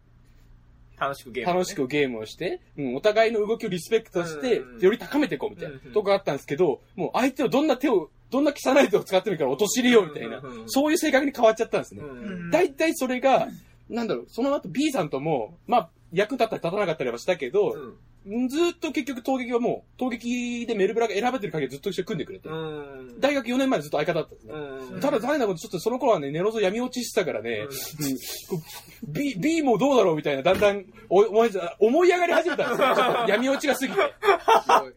[0.97, 1.53] 楽しくゲーム、ね。
[1.53, 5.91] 楽しくゲームをして、うん、お互いの動きをリスペクトしてうん、より高めていこうみたいなうん。
[5.91, 12.01] とこがあったんですけど、もう相手をどんな手を、どんな汚い手を使ってるから陥れようみたいなそういう性格に変わっちゃったんですね。
[12.01, 12.05] う
[12.47, 12.51] ん。
[12.51, 13.47] 大体それが、
[13.89, 17.95] なんだろう、その後 B さんとも、まあ、役立ったり立たなかったりはしたけど、うん。
[18.25, 23.19] ずーっと結局投撃はもう、投撃でメルブラが選べてる限りずっと一緒に組んでくれて、うん。
[23.19, 24.53] 大学4年前ずっと相方だったんですね。
[24.53, 24.99] うん。
[24.99, 32.95] ただ残念なこと、ちょっとその頃はね、ネロゾ闇落ちしてたからね、うん、B、B もどうだろうみたいな、だんだんお思い思い上がり始めたんですよ。
[32.95, 33.99] ちょっと闇落ちが過ぎて。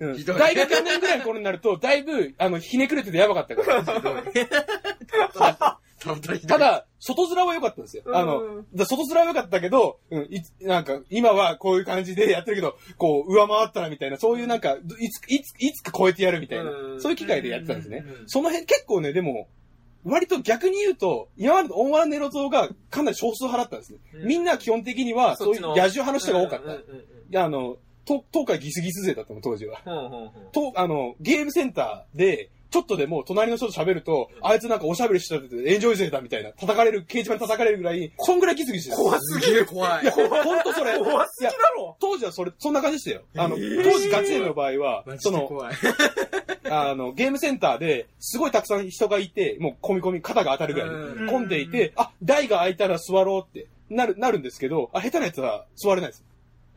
[0.00, 0.24] うん。
[0.38, 3.62] 大学4年ぐらいの頃になると、だいぶ、あの、ひねくれててやばかったか
[5.38, 5.80] ら。
[6.46, 8.04] ただ、外面は良かったんですよ。
[8.12, 18.28] あの外面は良かったけど、うん、いつ、なんか、今はこういう感じでやってるけど、こう、上回ったらみたいな、そういうなんか、いつ、いつ、いつか超えてやるみたいなう、んそういう機会でやってたんですねうん。
[18.28, 19.48] その辺結構ね、でも、
[20.04, 23.98] 割と逆に言うと、今までのオンワンネロ像がかなり少数派だったんですね。
[24.14, 26.72] うんみんな基本的には、そういう野獣派の人が多かった。
[26.72, 26.78] い
[27.30, 29.80] や、あの、東東海ギスギス勢だったの、当時は。
[30.52, 38.96] と、あの、ゲームセンターで、ちょっとでも隣の人と喋ると、あいつなんかおしゃべりしててエンジョイ勢だみたいな、叩かれる、掲示板に叩かれるぐらい、そんぐらいギスギスしてた。
[38.96, 40.12] 怖すげえ怖いいや、。
[40.12, 40.22] ほ
[40.56, 40.98] んとそれ。
[40.98, 43.22] 怖すぎだろ当時はそれ、そんな感じでしたよ。
[43.36, 45.48] あの、当時ガチ勢の場合はその。
[46.70, 56.24] あの、ゲームセンターで、すごいたくさん人がいて、もう込み込み、肩が当たるぐらい混んでいて、あ、台が空いたら座ろうってなる、なるんですけど、あ、下手なやつは座れないです。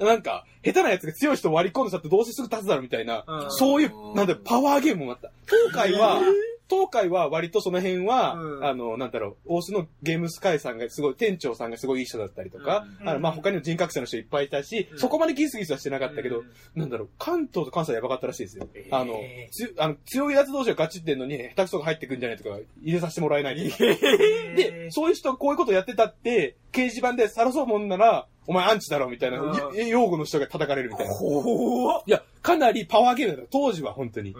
[0.05, 3.51] なんか、下手なやつが強い人を割り込んでさってどうせすぐ立つだろうみたいな、うん。
[3.51, 5.31] そういう、なんだよパワーゲームもあった。
[5.47, 6.21] 東海は、
[6.69, 8.65] 東海は割とその辺は、うん。
[8.65, 13.09] あの、なんだろう、大須のゲームスカイさんがすごい、店長さんがすごいいい人だったりとか、うん。
[13.09, 14.97] あのまあ他にも人格者の人いっぱいいたし、うん。
[14.97, 16.79] そこまでギスギスはしてなかったけど、うん。
[16.79, 18.69] なんだろう、関東と関西やばかったらしいですよ。
[18.73, 18.95] えー。
[18.95, 19.19] あの、
[19.51, 23.83] つあの強いやつ同士がガチってんのに、下手くそが入ってくんじゃないとか、入れさせてもらえないとか。
[23.83, 31.13] で、そういう人がこういうことやってたって、掲示板で晒そうもんなら、お前アンチだろみたいな、うんい用語の人が叩かれるみたいな。
[31.13, 33.51] いや、かなりパワーゲームだった。
[33.51, 34.36] 当時は本当に。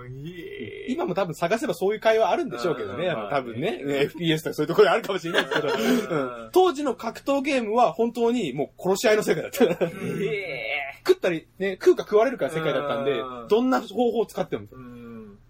[0.90, 3.14] 今も多分探せばそういう会話あるんでしょうけどね。
[3.30, 9.92] 多分ね、FPS とかそういうところにあるかもしれないですけど、うん当時の格闘ゲームは本当にもう殺し合いの世界だった。
[11.08, 14.68] 食ったり、ね、食うか食われるかの世界だったんでうん、どんな方法を使っても。
[14.72, 14.91] うん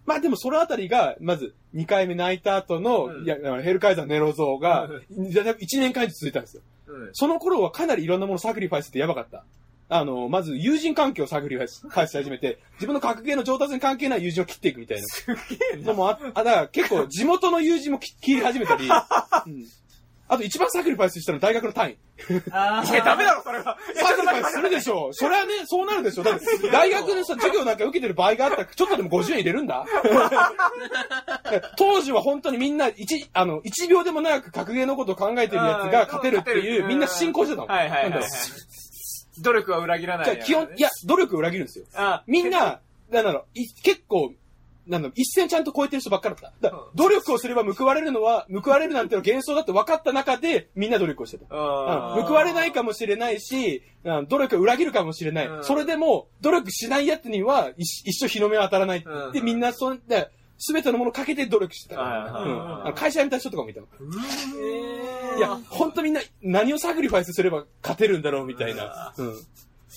[0.05, 6.63] まあでもそのあたりが、まず2回目泣いた後の、うんいや、ヘルカイザーネロ像が、じゃ1年間以上続いたんですよ。
[6.87, 9.45] うんその頃はかなりいろんなものサクリファイスってやばかった。
[9.93, 15.85] あの、まず友人関係をサクリファイスファイスし始めて、 自分の格ゲーの上達に関係ない友人を切っていくみたいな。
[15.85, 18.87] のもあ、あ、だから結構地元の友人も切切り始めたり、
[19.47, 19.65] うん。
[20.31, 21.97] あと一番サクリファイスしたのは大学の単位。
[22.51, 23.77] あいや、ダメだろ、それは。
[23.95, 25.13] サクリファイスするでしょう。
[25.13, 26.23] それはね、そうなるでしょう。
[26.23, 29.85] だって、大学でさ、授業なんか受けてる場合があったら、ちょっとでも50円入れるんだ
[31.77, 37.67] 当時は本当にみんな、一、あの、一秒でも長く格ゲーのことを考えてるやつが勝てるっていう、みんな進行してたの。
[37.67, 38.23] はいはいはいはい。
[39.41, 40.25] 努力は裏切らない。
[40.25, 41.85] じゃあ基本、いや、努力を裏切るんですよ。
[41.93, 44.31] あ、みんな、なんだろう、い結構、
[44.87, 46.69] なんだ一線ちゃんと超えてる人ばっかだった。
[46.69, 51.45] だ努力をすれば報われるのは、報われるなんての幻想だって分かった中で、みんな努力をしてた。
[51.51, 55.47] あうん報われないかもしれないし、うん努力を裏切るかもしれない。
[55.47, 63.87] うんそれでも、努力しない奴には一一生日の目は当たらないって言って、うんみんなそんで、すべてのものをかけて努力してた会社辞めた人とかもいたの。
[63.99, 69.13] えーいや、ほんとみんな何をサクリファイスすれば勝てるんだろうみたいな。
[69.17, 69.35] うん。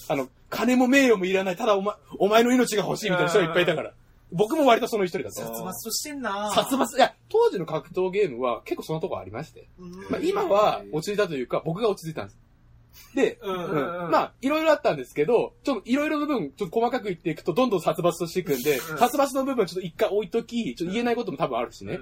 [0.08, 1.56] あの、金も名誉もいらない。
[1.56, 3.92] ただお前、お前の命が欲しいみたいな人がいっぱいいたから。
[4.32, 5.42] 僕も割とその一人だった。
[5.42, 9.68] 殺伐としてんな殺伐、いや、当時の格闘ゲームは結構そのとこありまして。
[10.10, 12.38] まあ今は落ち着いたというか、僕が落ち着いたんです。
[13.14, 14.08] で、うんううん。
[14.08, 18.98] んまあ、いろいろあったんですけど、ちょっといろいろの部分、ちょっと細かく言っていくと、どんどん殺伐としていくんで、うん。
[18.98, 22.00] 殺伐の部分ちょっと一回置いとき、ちょっと言えないことも多分あるしね。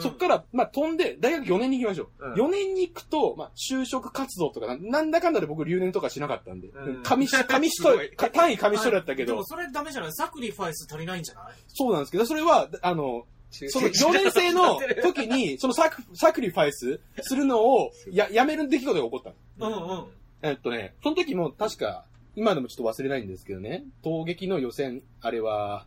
[0.00, 2.24] そっから、まあ、飛んで、大学4年に行きましょう。
[2.26, 2.32] うん。
[2.34, 7.02] 4年に行くと、まあ、就職活動とかな、なんだかんだで僕留年とかしなかったんで、うん。
[7.02, 9.32] 紙し、 紙一重、か単位紙一重だったけど。
[9.32, 10.12] でも、それダメじゃない？
[10.12, 11.54] サクリファイス足りないんじゃない？
[11.68, 19.22] そうなんですけど、それは、あの、その4年生の時に、そのサクサクリファイスするのをややめる出来事が起こっ
[19.58, 19.70] たの。
[19.70, 20.06] うんうん。
[20.42, 22.04] えっとね、その時も確か、
[22.34, 25.86] 今でもちょっと忘れないんですけどね、闘撃の予選、あれは、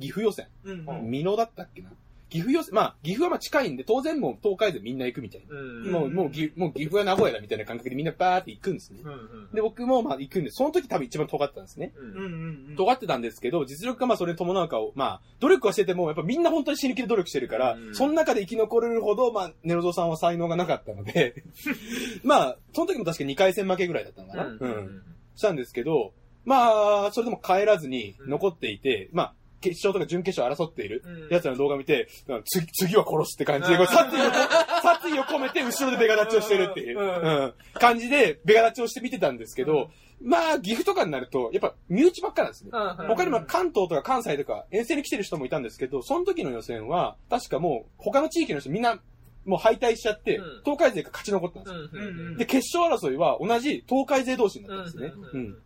[0.00, 0.46] 岐阜予選。
[0.64, 1.10] うんうん。
[1.10, 1.90] 美濃だったっけな
[2.28, 5.56] 岐阜予選、まあ、岐阜はまあ近いんで、当然もう東海でみんな行くみたいな。
[5.56, 9.00] うんもう、もう岐、もう岐阜や名古屋だみたいな感覚でみんなバーって行くんですね。
[9.02, 11.92] うんうんで、僕もまあ行くんで、その時多分一番尖ってたんですね。
[11.96, 12.24] うん
[12.68, 12.76] うん。
[12.76, 21.42] 尖ってたんですけど、実力がまあそれに伴うかを、まあ、努力はしてても、やっぱみんな本当に死ぬ気で努力してるから、うんその中で生き残れるほど、まあ、ネロゾさんは才能がなかったので、
[22.22, 24.44] まあ、その時も確か2回戦負けぐらいだったのかな。
[24.44, 25.02] うんうん
[25.38, 26.12] したんですけど、
[26.44, 31.28] まあ、それでも帰らずに残っていて、まあ、決勝とか準決勝争っているうん。
[31.30, 34.24] 奴らの動画見て、うん次、次は殺すって感じで、こう殺意を、
[34.82, 37.06] 殺意を込めて後ろでベガ立ちをしてるっていう、うん。
[37.06, 37.54] うん。
[37.74, 39.90] 感じで、ベガ立ちをして見てたんですけど、
[40.22, 42.70] まあ、岐阜とかになると、やっぱ、身内ばっかなんですね。
[42.72, 49.00] うん他にも関東とか関西とか遠征に来てる人もいたんですけど、その時の予選は、確かもう、他の地域の人みんな、
[49.44, 52.36] もう敗退しちゃってうん、東海勢が勝ち残ったんですよ。
[52.36, 55.12] で、決勝争いは同じ東海勢同士になったんですね。
[55.32, 55.40] うん。
[55.40, 55.58] うん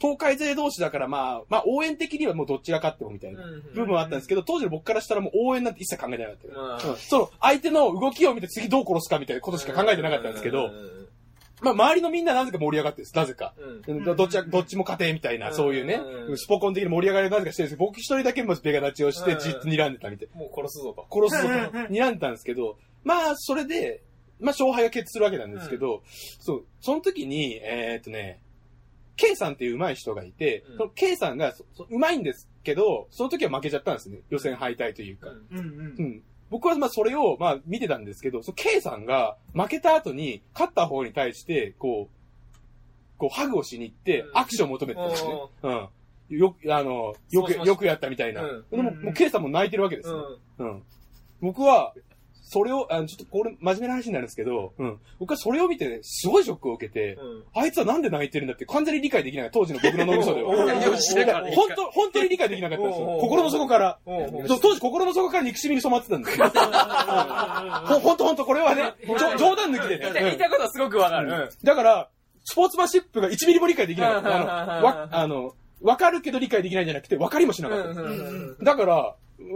[0.00, 3.42] 東海勢同士だからまあ、まあ応援的にはもうどっちが勝ってもみたいな
[3.74, 6.92] 部分はあったんですけど、当時の僕からしたらもう応援なんて一切考えてなかったよ。
[6.92, 10.70] うんその相手の動きを見て次どう殺すかみたいなことしか考えてなかったんですけど、
[11.62, 13.54] まあ周りのみんななぜか盛り上がってるんです、なぜか。
[13.86, 20.28] うんどどっちは、どっちも勝てみたいな、そういうねう、んスポコン的に盛り上がりをなぜかしてるんですけど、僕一人だけもベガ立ちをしてうんじっと睨んでたみたい。
[20.34, 21.06] もう殺すぞと。
[21.10, 21.54] 殺すぞと
[21.92, 24.02] 睨んでたんですけど、まあそれで、
[24.40, 26.02] まあ勝敗が決するわけなんですけど、
[26.40, 28.40] そう、その時に、えーっとね、
[29.20, 34.20] K さんっていう上手い人がいて、うんその K さんがそそ上手いんですけど、その時は負けちゃったんですね。
[34.30, 35.28] 予選敗退というか。
[35.28, 36.02] うんうんう。
[36.02, 36.22] ん。
[36.48, 45.40] 僕はまあそれをまあ見てたんですけど、その K さんが負けた後に勝った方に対して、こう、こうハグをしに行ってうん握手を求めてたんですね。
[45.62, 45.88] うん。
[46.38, 48.42] よく、あの、よく、よくやったみたいな。
[48.42, 50.64] うんでも、うんもう K さんも泣いてるわけですうね。
[50.64, 50.68] ん。
[50.68, 50.82] うん。
[51.42, 51.92] 僕は、
[52.52, 54.98] それを、あのちょっとこれ、真面目な話になるんですけど、うん。
[55.20, 57.44] 僕はそれを見て、ね、すごいショックを受けて、うん。
[57.54, 59.50] あいつはなんで泣いてるんだって完全に理解できない。
[59.52, 60.52] 当時の僕の脳みそでは。
[61.54, 63.06] 本当、本当に理解できなかったんですよ。
[63.20, 63.98] 心の底から。
[64.04, 66.48] 当時心の底から憎しみに染まってたんですよ。
[67.86, 68.94] ほほんとほんと、これはね、
[69.38, 70.12] 冗談抜きでね。
[70.12, 71.30] 言いたいことはすごくわかる。
[71.30, 72.08] うんだから、
[72.42, 74.28] スポーツマンシップが1ミリも理解できなかった。
[74.30, 79.14] うんうんうんうんあの、わ、あの、わかるけど理解できないんじゃなくて、わかりもしなかっただから、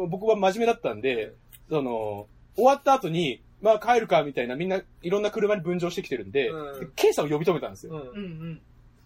[0.09, 1.33] 僕は真面目だったんで、
[1.69, 6.81] その、終わった後に、まあ帰るかみたいな、みんないろんな車に分乗してきてるんで、うん。
[6.81, 7.93] で K さんを呼び止めたんですよ。
[7.95, 8.01] うん。
[8.01, 8.61] うんうん。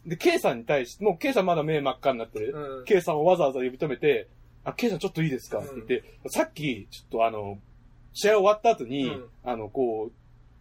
[0.06, 2.54] で、K さんに対して、もう K さんまだ目真っ赤になってる。
[2.54, 2.84] うん。
[2.84, 4.28] K さんをわざわざ呼び止めて、
[4.64, 5.58] あ、K さんちょっといいですか？
[5.58, 7.58] って言って、さっき、ちょっとあの、
[8.14, 9.24] 試合終わった後に、うん。
[9.44, 10.10] あの、こ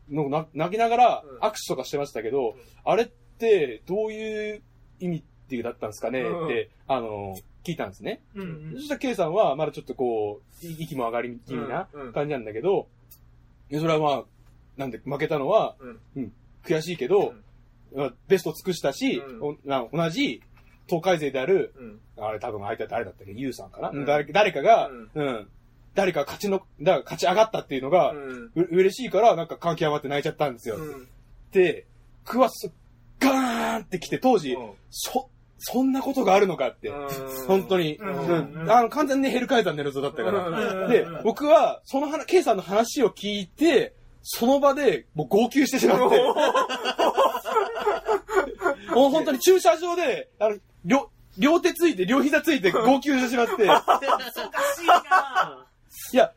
[0.09, 1.39] う、のな泣きながらうん。
[1.39, 4.61] 握手とかしてましたけど、あれってどういう
[4.99, 6.21] 意味っていうだったんですかね？
[6.21, 6.45] うん。
[6.45, 7.35] って、あの、
[7.67, 8.21] 聞いたんですね。
[8.35, 8.73] うんうん。
[8.75, 12.13] そしたら K さんはまだちょっとこう、い息も上がり気味なうんうん。
[12.13, 12.87] 感じなんだけど、
[13.69, 14.23] でそれはまあ、
[14.77, 15.99] なんで負けたのは、うん。
[16.15, 17.33] うん悔しいけど、
[17.95, 20.41] まあベスト尽くしたし、同じ
[20.87, 21.99] 東海勢である、うん。
[22.25, 23.31] あれ多分相手誰だったっけ？
[23.31, 24.05] ユウさんかな、うん。
[24.05, 25.09] 誰誰かが、うん。
[25.13, 25.47] うん、
[25.95, 28.51] 誰か勝ちの、だから勝ち上がったっていうのが、うん。
[28.55, 30.75] う嬉しいからなんか感極まって泣いちゃったんですよ。
[30.75, 31.07] うん。
[31.53, 31.85] で、
[32.25, 32.69] クワス、
[33.19, 34.57] ガーンって来て当時、
[34.89, 36.91] そ、そんなことがあるのかって。
[37.47, 37.97] 本当に。
[37.97, 40.47] うんうんあの、完全にヘルカイザーネルゾだったから。
[40.47, 46.21] うんで、僕は、その話、ケイさんの話を聞いて、その場で、もう号泣してしまって。
[48.93, 53.63] もう本当に駐車場で、あの、両、両手ついて、両膝ついて、号泣してしまって。
[53.63, 53.81] おか
[54.75, 55.65] しいな。
[56.13, 56.31] いや、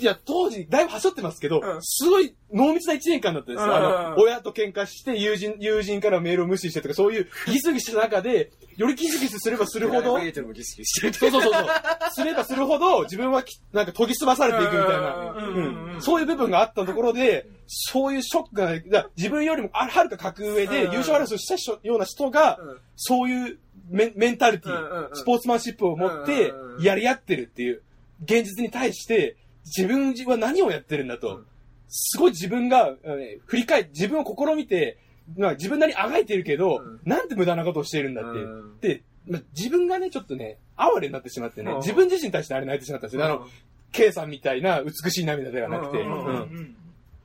[0.00, 1.78] いや、当時、だいぶ走ってますけど、うん。
[1.82, 3.74] すごい濃密な一年間だったんですよ。
[3.74, 4.16] あうん。
[4.16, 11.14] の、親と喧嘩して、友人、友人からメールを無視してとか、そういうギスギスした中で、よりギスギスすればするほど、プライベートもギスギスしてる。
[11.14, 11.64] そうそうそうそう。
[12.12, 16.02] すればするほど、自分はきなんか研ぎ澄まされていくみたいな、うんうんうんうん。
[16.02, 20.92] そういう部分があったところで、そういうショックがない、だから自分よりもあはるか格上でうん。
[20.92, 22.60] 優勝争いした人ような人が、
[22.94, 23.58] そういう
[23.90, 25.16] メメンタリティ、うんうんうん。
[25.16, 26.82] スポーツマンシップを持ってうんうんうん。
[26.84, 27.82] やり合ってるっていう
[28.22, 29.36] 現実に対して、
[29.76, 31.46] 自分は何をやってるんだと、うん。
[31.88, 34.98] すごい自分が、えー振り返って、自分を試みて、
[35.36, 37.00] まあ、自分なりにあがいてるけど、うん。
[37.04, 38.40] なんて無駄なことをしているんだって。
[38.40, 38.80] うん。
[38.80, 41.76] で、まあ、自分がね、ちょっとね、哀れになってしまってね、うん。
[41.78, 43.24] 自分自身に対してあれ泣いてしまったんですよ。
[43.24, 43.46] あの、
[43.92, 46.04] K さんみたいな美しい涙ではなくて、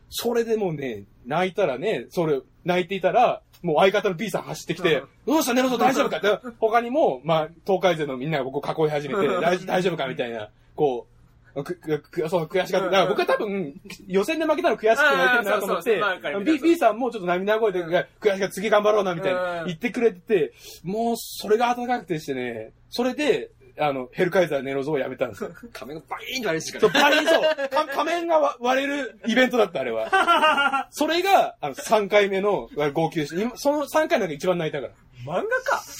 [0.10, 5.54] それでもうね、泣いたらね、それ、泣いていたら、もう相方の B さん走ってきて、どうした？
[5.54, 6.18] ネロゾ大丈夫か？
[6.18, 9.28] って、他にも、まあ、東海勢のみんなが僕を囲い始めて、
[9.66, 10.08] 大丈夫か？
[10.08, 11.13] みたいな、こう、
[11.62, 12.86] く、く、くそう、悔しかった。
[12.86, 13.74] だから僕は多分、
[14.08, 16.02] 予選で負けたの悔しくて泣いなと思って
[16.44, 17.90] B, B さんもちょっと涙声で、うん。
[17.94, 19.68] 悔しかった、次頑張ろうな、みたいなうん。
[19.68, 25.52] 言ってくれてて、もう、それが温かくてしてね、それで、あの、ヘルカイザーネロゾをやめたんですよ。
[25.74, 27.04] 仮面がバイーンとあれしかそう、ない。
[27.04, 30.88] パリンそう、か仮面がわ割れるイベントだった、あれは。
[30.92, 34.94] それが、あの、3回目の号泣して、今その3回の中で一番泣いたか
[35.26, 35.44] 漫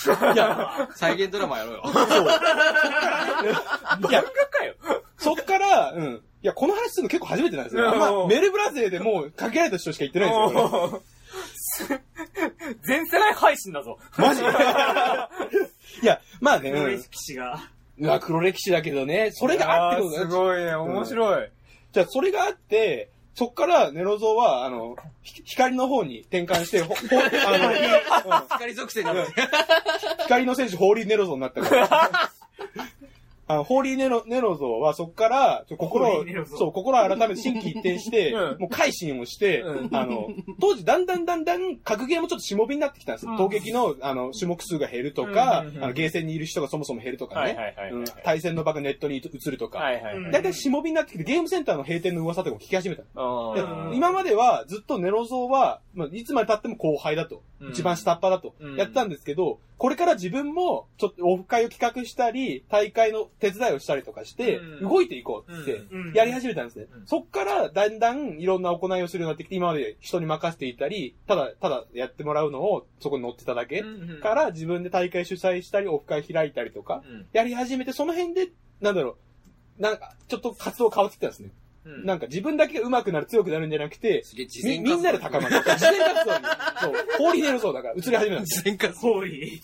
[0.08, 0.34] 画から。
[0.34, 1.82] いや、再現ドラマやろうよ。
[1.86, 2.04] そう。
[2.04, 2.34] いや、
[3.98, 4.76] 漫画かよ
[5.18, 6.22] そっから、うん。
[6.44, 7.90] いや、この話するの結構初めてなんですよ。
[7.90, 10.56] あんま、メルブラ勢でもう限られた人しか言ってないんで
[11.56, 12.00] すよ。
[12.84, 13.98] 全世代配信だぞ。
[14.18, 14.42] マジ
[16.44, 17.70] まあね、黒うん歴史が。
[17.98, 21.50] うわ黒歴史だけどね、それがあってこといやーすごいね、面白い。
[21.94, 27.00] じゃあ、それがあって、そっからネロゾーは、あの、ひ光の方に転換して、ほ、ほ、
[27.48, 29.34] あの、うん光属性になって。
[30.24, 32.10] 光の選手、ホーリーネロゾーになったから。
[33.48, 40.30] あの、ホーリーネロ、ネロゾーはそこから、心をそう、心を改めて心機一転して、うんもう改心をして、うんあの、
[40.62, 43.32] 当時だんだんだんだん格ゲーもちょっとしもびになってきたんですよ。
[43.32, 47.76] うん攻撃の、あの、種目数が減るとか、あの、ゲーセンにいる人がそもそも減るとかはいね。
[48.24, 49.80] 対戦の場がネットに移るとか。
[49.80, 53.04] だいたいしもびになってきて、ゲームセンターの閉店の噂とかも聞き始めた。
[53.94, 57.42] 今まではずっとネロゾーは、まあ、いつまで経っても後輩だと。
[57.60, 58.56] うん一番下っ端だと。
[58.60, 64.90] うんやったんですけど、これから自分も、ちょっとオフ会を企画したり、大会の手伝いをしたりとかして、うん。
[64.90, 65.84] 動いていこうって
[66.14, 66.88] やり始めたんですね。
[66.94, 67.08] うん。
[67.08, 74.22] そっから、だんだんいろんな行いをするようになってきて、今まで人に任せていたり、ただ、ただやってもらうのをそこに乗ってただけ、うん。
[74.22, 77.28] から自分で大会主催したり、オフ会開いたりとか、うん。
[77.34, 78.50] やり始めて、その辺で、
[78.82, 79.18] なんだろ
[79.80, 81.50] う、なんか、ちょっと活動変わってきたんですね。
[81.86, 85.56] うんなんか自分だけが上手くなる、強くなるんじゃなくて、すげえ事み前みんなで高まる。
[85.64, 86.46] 自然活動に。
[86.82, 86.94] そう。
[87.18, 88.62] ホーリーネルソーだから、移り始めたんです。
[88.62, 89.62] 事前活ホーリ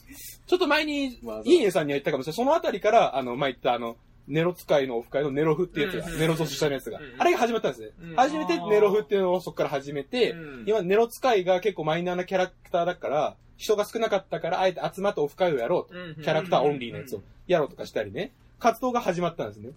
[0.48, 2.36] ちょっと前にわざ、イーネさんには言ったかもしれない。
[2.36, 8.16] そのあたりから、あの、前言ったあの、ネロ使いのオフ会のネロフっていうやつが、うんネロゾ主催のやつがうん、あれが始まったんですねうん。
[8.16, 16.00] 初めてネロフっていうのをそこから始めてうん、今ネロ使いが結構マイナーなキャラクターだから、人が少なかったから、あえて集まってオフ会をやろうと。
[16.00, 19.72] うんキャラクターオンリーのやつをやろうとかしたりね、活動が始まったんですね。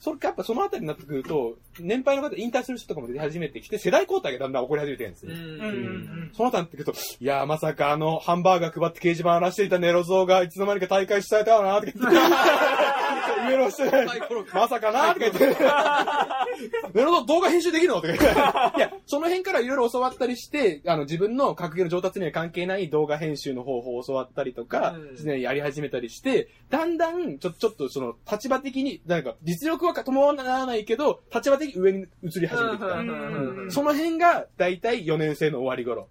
[0.00, 5.34] それかやっぱそのあたりになってくると、年配の方、引退する人とかも出始めてきて、世代交代がだんだん起こり始めてるんですね。
[5.34, 11.92] うんその他になってくると、いやーまさかあの、ハンバーガー配って掲示板荒らしていたネロゾーがいつの間にか大会したいたわなーって
[13.50, 14.20] 言って、上のもしてない。
[14.54, 15.56] まさかなとか言って。
[16.94, 18.24] メロド動画編集できるのとか言って。
[18.24, 32.86] いや、その辺からいろいろ教わったりして、あの、自分の格ゲーの上達には関係ない動画編集の方法を教わったりとか、うんねやり始めたりして、だんだん、ちょ、ちょっとその、立場的に、なんか、実力は伴わないけど、立場的に上に移り始めてきた。
[32.86, 36.08] うんその辺が、だいたい4年生の終わり頃。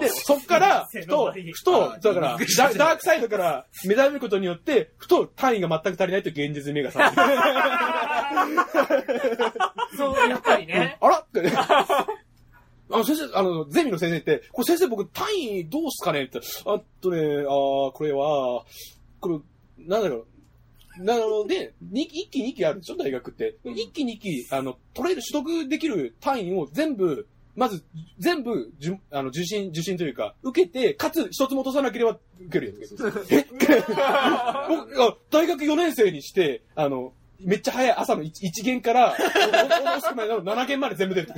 [0.00, 7.40] で、そっから、先ふとふと、だから、ダダークサイドから目覚めることによって、ふと単位が全く足りないという現実に目が覚める。
[9.96, 10.98] そう、やっぱりね。
[11.00, 11.50] あらって。
[12.88, 16.40] あの、先生、あの、ゼミの先生って、これ先生僕単位どうすかねって。
[16.66, 18.64] あとね、あーこれは、
[19.20, 19.42] こ
[19.78, 20.26] れ、なんだろう。
[20.98, 23.56] なので、に一期二期あるでしょ大学って。
[23.64, 27.82] 一期二期、あの、取れる、取得できる単位を全部、まず、
[28.18, 32.74] 全部、じゅあの、受信、受信というか、受けて、かつ、一つも落とさなければ受けるよ。
[33.30, 33.46] え？
[34.68, 39.14] 僕あ大学4年生にして、あの、めっちゃ早い朝の 1, 一限から、
[39.84, 41.28] おお遅くまでの7限まで全部出る。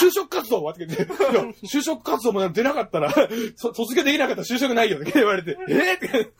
[0.00, 3.12] 就職活動はって言って、いや、就職活動も出なかったら、
[3.56, 6.30] そ卒業できなかったら就職ないよって言われて、えーって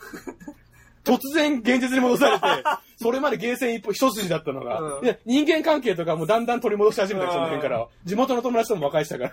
[1.07, 2.45] 突然現実に戻されて、
[3.01, 7.89] それまでゲーセン一歩一筋だったのが、うんいや人間関係とかもだんだん取り戻し始めたその辺からは。
[8.05, 9.33] 地元の友達とも和解したから。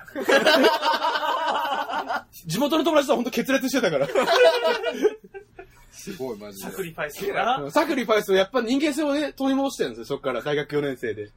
[2.46, 4.08] 地元の友達とは本当決裂してたから。
[5.92, 6.76] すごい、マジでサ。
[6.76, 7.72] クリファイスが。
[7.72, 11.32] サクリファイスはやっぱ人間性をね、取り戻してるんですよ、そっから大学4年生で。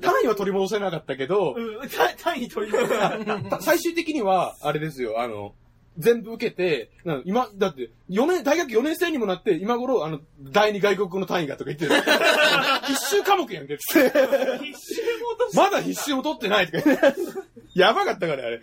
[0.00, 3.18] 単位は取り戻せなかったけど、うん、た単位取り戻した。
[3.58, 5.54] た最終的には、あれですよ、あの、
[5.98, 12.02] 全部受けて、な今、だって、4年、大学4年生にもなって、今頃、あの、第二外国語の単位がとか言ってる。
[12.86, 14.10] 必修科目やんけ、つって。
[14.10, 15.62] 必死で戻した。
[15.62, 16.90] まだ必修も取ってないとか。
[17.74, 18.60] やばかったから、あれ。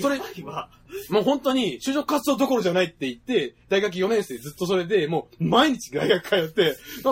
[0.00, 0.70] それ、今。
[1.10, 7.08] もう本当に、就職活動どころじゃないって言って、大学4年生ずっとそれで、もう毎日大学通って、あ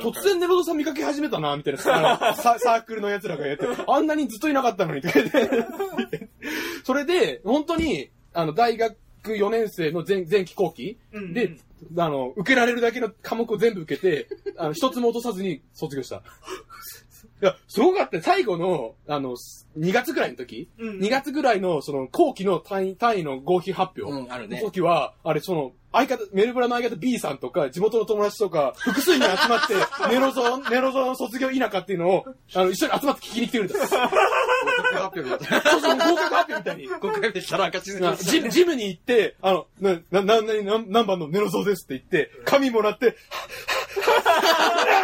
[0.00, 5.30] 突然ネロドさん見かけ始めたな、みたいな さ、ササークルの奴らがやって、あんなにずっといなかったのに、とか言っ
[6.10, 6.28] て。
[6.84, 11.56] それで、本当に、あの、大学4年生の前、前期後期うんで、
[11.96, 16.22] あの、受けられるだけの科目を全部受けて、あの、 一つも落とさずに卒業した。
[17.42, 18.20] いや、すごかった。
[18.20, 19.34] 最後の、あの、
[19.78, 24.24] 2月ぐらいの時、うん2月ぐらいの、その、後期の単位、単位の合否発表。
[24.24, 24.66] うん、あるねの。
[24.66, 29.74] 時は、あれ、その、相方、メルブラの相方 B さんとか、地元の友達とか、複数人集まって、
[30.12, 33.74] ネロゾーン、ネロゾーン卒業否かっていうのを、あの、一緒に集まって聞きに来てるんだ。
[34.92, 35.70] そう合格発表みたいな。
[35.70, 35.86] そう、合
[36.16, 36.86] 格発表みたいに。
[36.88, 44.24] 合格発表したら赤字なジム、ジムに行って、あの、な、な、な、な、な何番のネロゾーですって言って、紙もらって、はっはっ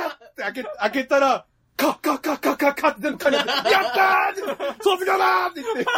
[0.02, 5.92] はっって開け、開けたら、カッカッカッカッカッカッって全部紙になって、 やったーって卒業だーって言って、青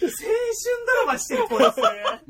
[0.00, 0.12] 春
[0.86, 1.76] ドラマしてる、こいつ。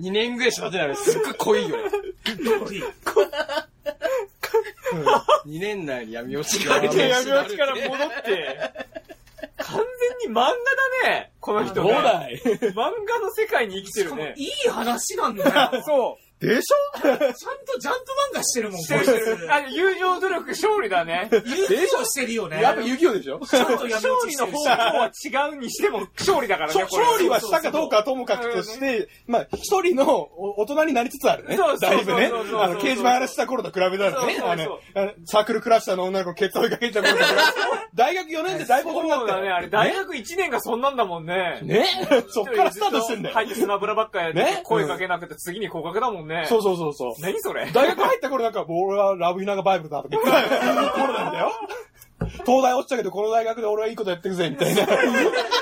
[0.01, 1.83] 2年ぐらいしか経ってないのにすっごい濃いよね。
[5.47, 6.81] 2年内に闇落ちが。
[6.81, 7.89] で、闇落ちから戻っ
[8.23, 8.59] て、
[9.59, 9.77] 完
[10.23, 11.91] 全に漫画だね、この人ね。
[11.93, 14.35] だい漫画の世界に生きてるね。
[14.37, 15.83] いい話なんだよ。
[15.85, 17.01] そでしょ？
[17.01, 17.99] ちゃんとジャンプ
[18.33, 19.49] 漫画してるもん、こいつう。。
[19.51, 21.29] あの、友情努力勝利だね。
[21.33, 22.61] 勇気をしてるよね。
[22.61, 23.39] やっぱ遊戯王でしょ？
[23.41, 23.65] 勝。
[23.87, 26.83] 利の方向は違うにしても勝利だからね。
[26.83, 31.57] 勝利はしたかどうかはともかくとして、まあ、一人のお大人になりつつあるね。
[31.57, 32.27] そうそうそうだいぶね。
[32.27, 34.17] あの、掲示板やらした頃と比べたらね。
[34.17, 37.37] そうそうそうあのサークルクラッシャーの女の子ケツ追いかけた頃と比べ
[37.95, 41.61] 大学4年でだいぶ大人になったよそうだね、あれ、大学1年がそんなんだもんね。
[41.63, 41.87] ね
[42.29, 43.35] そっからスタートしてんだよ。
[43.35, 46.45] 入ってスマブラばっかやってね声かけなくて次に合格だもんね。
[46.49, 47.21] そうそうそうそう。
[47.21, 47.71] 何それ？
[47.73, 51.53] 大学入った頃なんか、俺はラブヒナがバイブルだとか言ってた頃なんだよ。
[52.47, 54.87] 東大落ちたけど、この大学で俺はいいことやってくぜ、みたいな。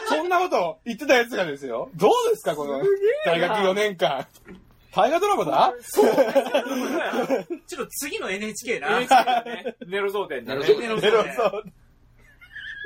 [0.09, 1.91] そんなこと言ってたやつがですよ。
[1.97, 2.81] どうですか、この
[3.25, 4.27] 大学4年間。
[4.95, 5.75] 大河ドラマだ？
[5.81, 6.15] そう。
[7.67, 8.99] ちょっと次の NHK な。
[9.01, 9.77] NHK だね。
[9.87, 10.67] ネロゾーテンだね。
[10.67, 11.63] ネロネロゼロそう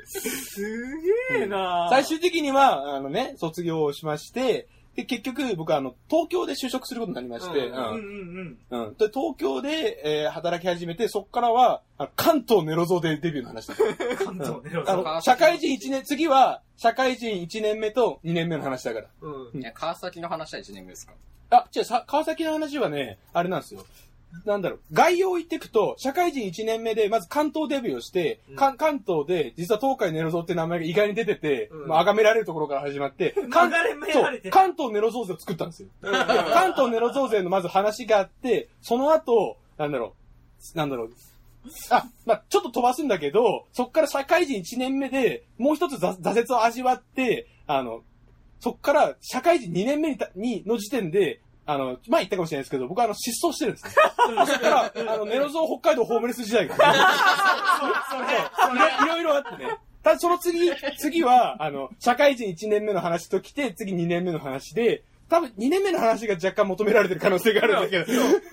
[0.09, 0.61] す
[1.33, 8.85] げえな最終的には、あのね、卒業をしまして、で、結局、僕はあの、東京で就職することになりまして、うんうんうんうんうん。
[8.87, 8.95] うん。
[8.95, 13.75] で、東京で、えー働き始めて、そっからは、あの関東ネロゾーでデビューの話だ。
[14.25, 19.07] 関東ネロあゾの、社会人1年、次は、社会人1年目と2年目の話だから。
[19.21, 19.61] うん。
[19.61, 21.13] いや、川崎の話は1年目ですか？
[21.51, 23.85] あ、違う、さ川崎の話はね、あれなんですよ。
[24.45, 31.89] なんだろう、概要を言っていくと、社会人1年目で、まず関東デビューをして、か関東で、実は東海ネロゾーって名前が意外に出てて、うん。
[31.89, 35.89] まあ、崇められるところから始まって、 関流れめそられてう、関東ネロ増税を作ったんですよ。
[36.03, 40.15] 関東ネロ増税のまず話があって、その後、なんだろ
[40.75, 41.11] う、なんだろう、
[41.91, 48.03] あ、まあ、ちょっと飛ばすんだけど、そっから社会人1年目で、もう一つ挫挫折を味わって、あの、
[48.61, 53.93] そっから社会人2年目にの時点で、あの、前言ったかもしれないですけど、僕はあの、失踪してるんですね。
[54.47, 56.77] だから、あの、ネロゾー北海道ホームレス時代が。
[56.77, 56.87] そう
[58.11, 59.07] そう。
[59.07, 59.77] いろいろあってね。
[60.03, 68.05] ただその次、次は、あの、社会人1年目の話と来て、次2年目の話で、多分2年目の話が若干求められてる可能性があるんだけど。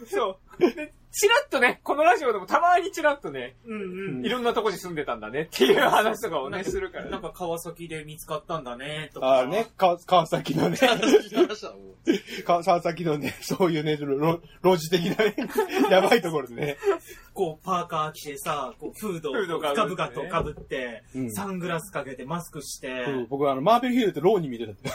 [0.08, 0.76] そう。
[0.76, 3.82] で、チラッとね、このラジオでもたまにチラッとね、うん
[4.18, 4.26] うん。
[4.26, 7.22] いろんなとこに住んでたんだねっていう話とかをね、するからねなん。
[7.22, 9.28] か川崎で見つかったんだね、とか。
[9.28, 10.78] ああね、か川崎のね、
[12.44, 15.36] 川 川崎のね、そういうね、ロロジ的なね、
[15.92, 16.78] やばいところでね。
[17.36, 24.90] こう、パーカー着てさ、こう、フードをフードかぶとかぶって、うんサングラスかけて、マスクして、僕はあの、マーベルヒールってローに見てたって。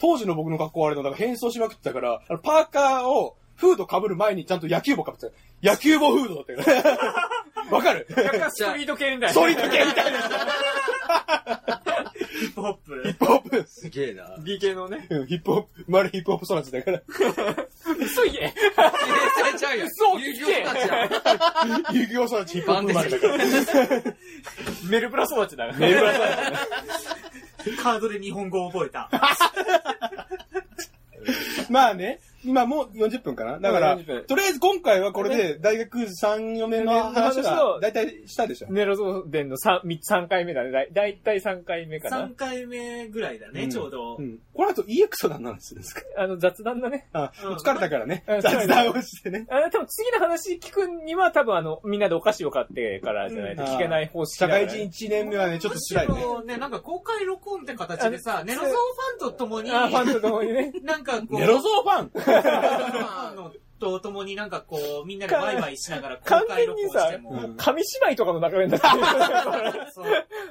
[0.00, 5.32] 当時の僕の格好はあれの、だから変装しまくってたから、あのパーカーを、フード被る前にちゃんと野球帽被ってた。
[5.72, 7.28] 野球帽フードだったから。
[7.76, 8.06] わかる？
[8.08, 8.14] ス
[8.64, 9.32] トリート系みたいな。
[9.34, 10.20] ソリッド系みたいな。
[12.40, 13.02] ヒップホップ。
[13.04, 13.64] ヒップホップ。
[13.68, 14.34] すげえな。
[14.38, 15.06] B 系のね。
[15.10, 17.02] うんヒップホップ、生まれヒップホップ育ちだから。
[18.00, 19.86] 嘘言えされちゃうよ。
[19.86, 20.74] 嘘遊戯王た
[21.90, 21.94] ち。
[21.96, 24.14] 遊戯王育ちヒップホップ生まれだから。
[24.88, 25.78] メルブラ育ちだから。
[25.78, 26.20] メールはさ、
[27.82, 29.10] カードで日本語を覚えた。
[31.68, 33.58] まあね、今もう40分かな？
[33.58, 38.68] だから40分、とりあえず今回はこれで大学3、4年の話が大体したでしょ。
[38.70, 40.70] ネロゾーデンの 3, 3回目だね。
[40.70, 42.34] だいだいたい3回目かな3。
[42.36, 44.16] 回目ぐらいだね、うんちょうど。
[44.18, 44.38] うん。
[44.54, 46.02] この後 EX の話するんですか？
[46.18, 47.08] あの、雑談だね。
[47.12, 48.24] あ、うん疲れたからね。
[48.26, 49.46] うん雑談をしてね。
[49.50, 56.24] あ多分次の話聞くには多分あの、みんなでお菓子を買ってからじゃないと聞けない方式社だから会人1年目はね、ちょっと辛いねむし。
[56.24, 60.72] ろね、なんか公開録音って形でさ、ネロゾーファンと共に、あ、ファンと共にね。
[60.82, 62.29] なんかこう、ネロゾーファン？
[62.30, 68.92] ファンのと共になんかこう、みんなでワイワイしながら公完開録全にさ音しても。、紙芝居とかの中でになってる。
[69.92, 70.06] そう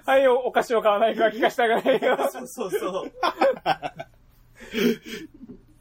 [0.06, 2.18] はい、おお菓子を買わないから聞かせてあげないよ。
[2.32, 3.12] そうそうそう。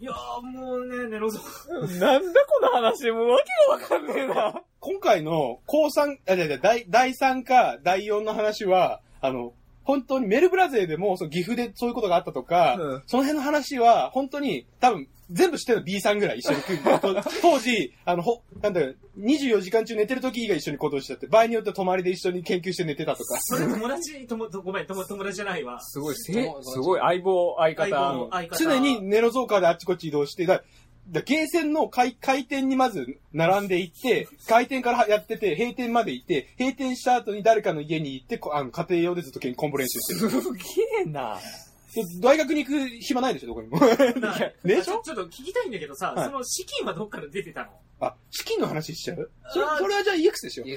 [0.01, 1.99] いやーもうね、ネロゾー。
[1.99, 4.63] なんだこの話、もうわけがわかんねえな。
[4.79, 17.01] 今回の高3、あ、じゃじゃ第、第3か第4の話は、あの、本当にメルブラ勢でも、その岐阜でそういうことがあったとか、うんその辺の話は、本当に、多分、全部知ってるの？B さんぐらい一緒に来る。
[17.01, 23.39] と 当時、あの、ほ、なんだよ、24時間中寝てる時以外一緒に行動しちゃって、場合によっては泊まりで一緒に研究して寝てたとか。
[23.41, 25.81] それ友達、とも、とごめん、とも友達じゃないわ。
[25.83, 28.31] すごい、せすごい相棒、相相棒の方。
[28.31, 28.57] 相方。
[28.57, 30.63] 常にネロゾーカーであっちこっち移動して、だ
[31.11, 40.43] だゲーセンの開開店にまず並んで行って、開店からやってて、閉店まで行って、閉店した後に誰かの家に行って、こあの家庭用でずっとコンボ練習してる。
[40.43, 40.63] すげ
[41.03, 41.39] えな。
[41.95, 43.79] で大学に行く暇ないでしょ、どこにも。
[44.65, 44.93] でしょ？
[44.95, 46.27] ちょちょっと聞きたいんだけどさ、はい。
[46.27, 47.71] その資金はどっから出てたの？
[48.01, 49.31] あ、資金の話しちゃう？
[49.53, 50.65] それそれはじゃあ EX でしょ。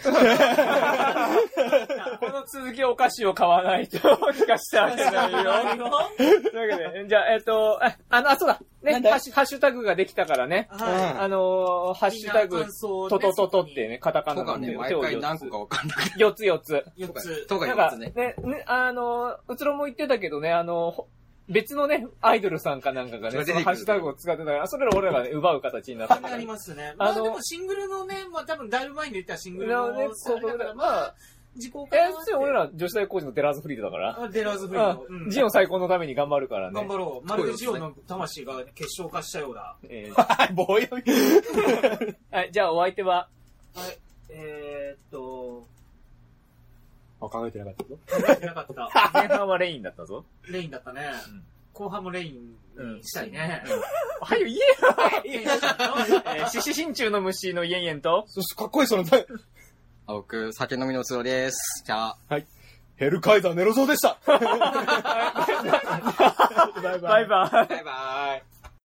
[2.19, 5.33] この続きお菓子を買わないと聞かせてあげない
[5.77, 5.91] よ。
[6.17, 6.27] とい
[6.67, 8.59] うわけで、じゃあ、えっと、あ、あの、あ、そうだ。
[8.81, 10.67] ね、なんだハッシュハッシュタグができたからね。
[10.71, 12.19] はあのー、ハッい。
[12.19, 12.65] シュタグ、
[13.09, 15.97] トトトトってね、カタカナのとかね、毎回何個かわかんない。
[16.17, 16.83] 4つ4つ。
[16.97, 17.45] 4つ。
[17.45, 18.09] とかなん4つね。
[18.11, 21.07] かね、ね、あのー、うつろも言ってたけどね、あのーほ
[21.51, 26.41] 別のね、アイドルさんかなんかがね、そのハッシュタグを使ってたから、それら俺らがね、奪う形になったんだあけど。
[26.41, 26.93] りますね。
[26.97, 31.15] あのまあでもシングルのね、まあ多分だいぶ前に言ったシングルの、ねあれだまあ、
[31.55, 34.23] 時効かえなっ、てそれ俺ら女子大工事のデラーズフリードだから。
[34.23, 35.01] あデラーズフリード。
[35.01, 35.07] う。
[35.09, 36.73] うんんジオン最高のために頑張るからね。
[36.73, 37.27] 頑張ろう。
[37.27, 39.75] まるでジオの魂が結晶化したようだ。
[39.83, 41.11] えー棒読み。
[42.31, 43.27] はい、じゃあお相手は、
[43.75, 43.97] はい。
[44.29, 45.67] えー、っと、
[47.21, 47.95] あ、考えてなかったぞ。
[47.95, 49.11] 考えてなかった。
[49.13, 50.25] 前半はレインだったぞ。
[50.49, 51.11] レインだったね。
[51.29, 51.43] うん
[51.73, 52.57] 後半もレイン
[52.97, 53.63] にしたいね。
[54.19, 54.57] はよ言え
[55.43, 55.45] よ
[56.35, 59.05] えー、獅子心中の虫のイエンイエンと、そしてかっこいいその、
[60.07, 61.83] あ僕、酒飲みのつろです。
[61.85, 62.17] じゃあ。
[62.97, 64.19] ヘルカイザーネロゾーでした。
[64.27, 64.35] バ
[67.01, 67.25] イバイ。
[67.25, 68.60] バイバイ。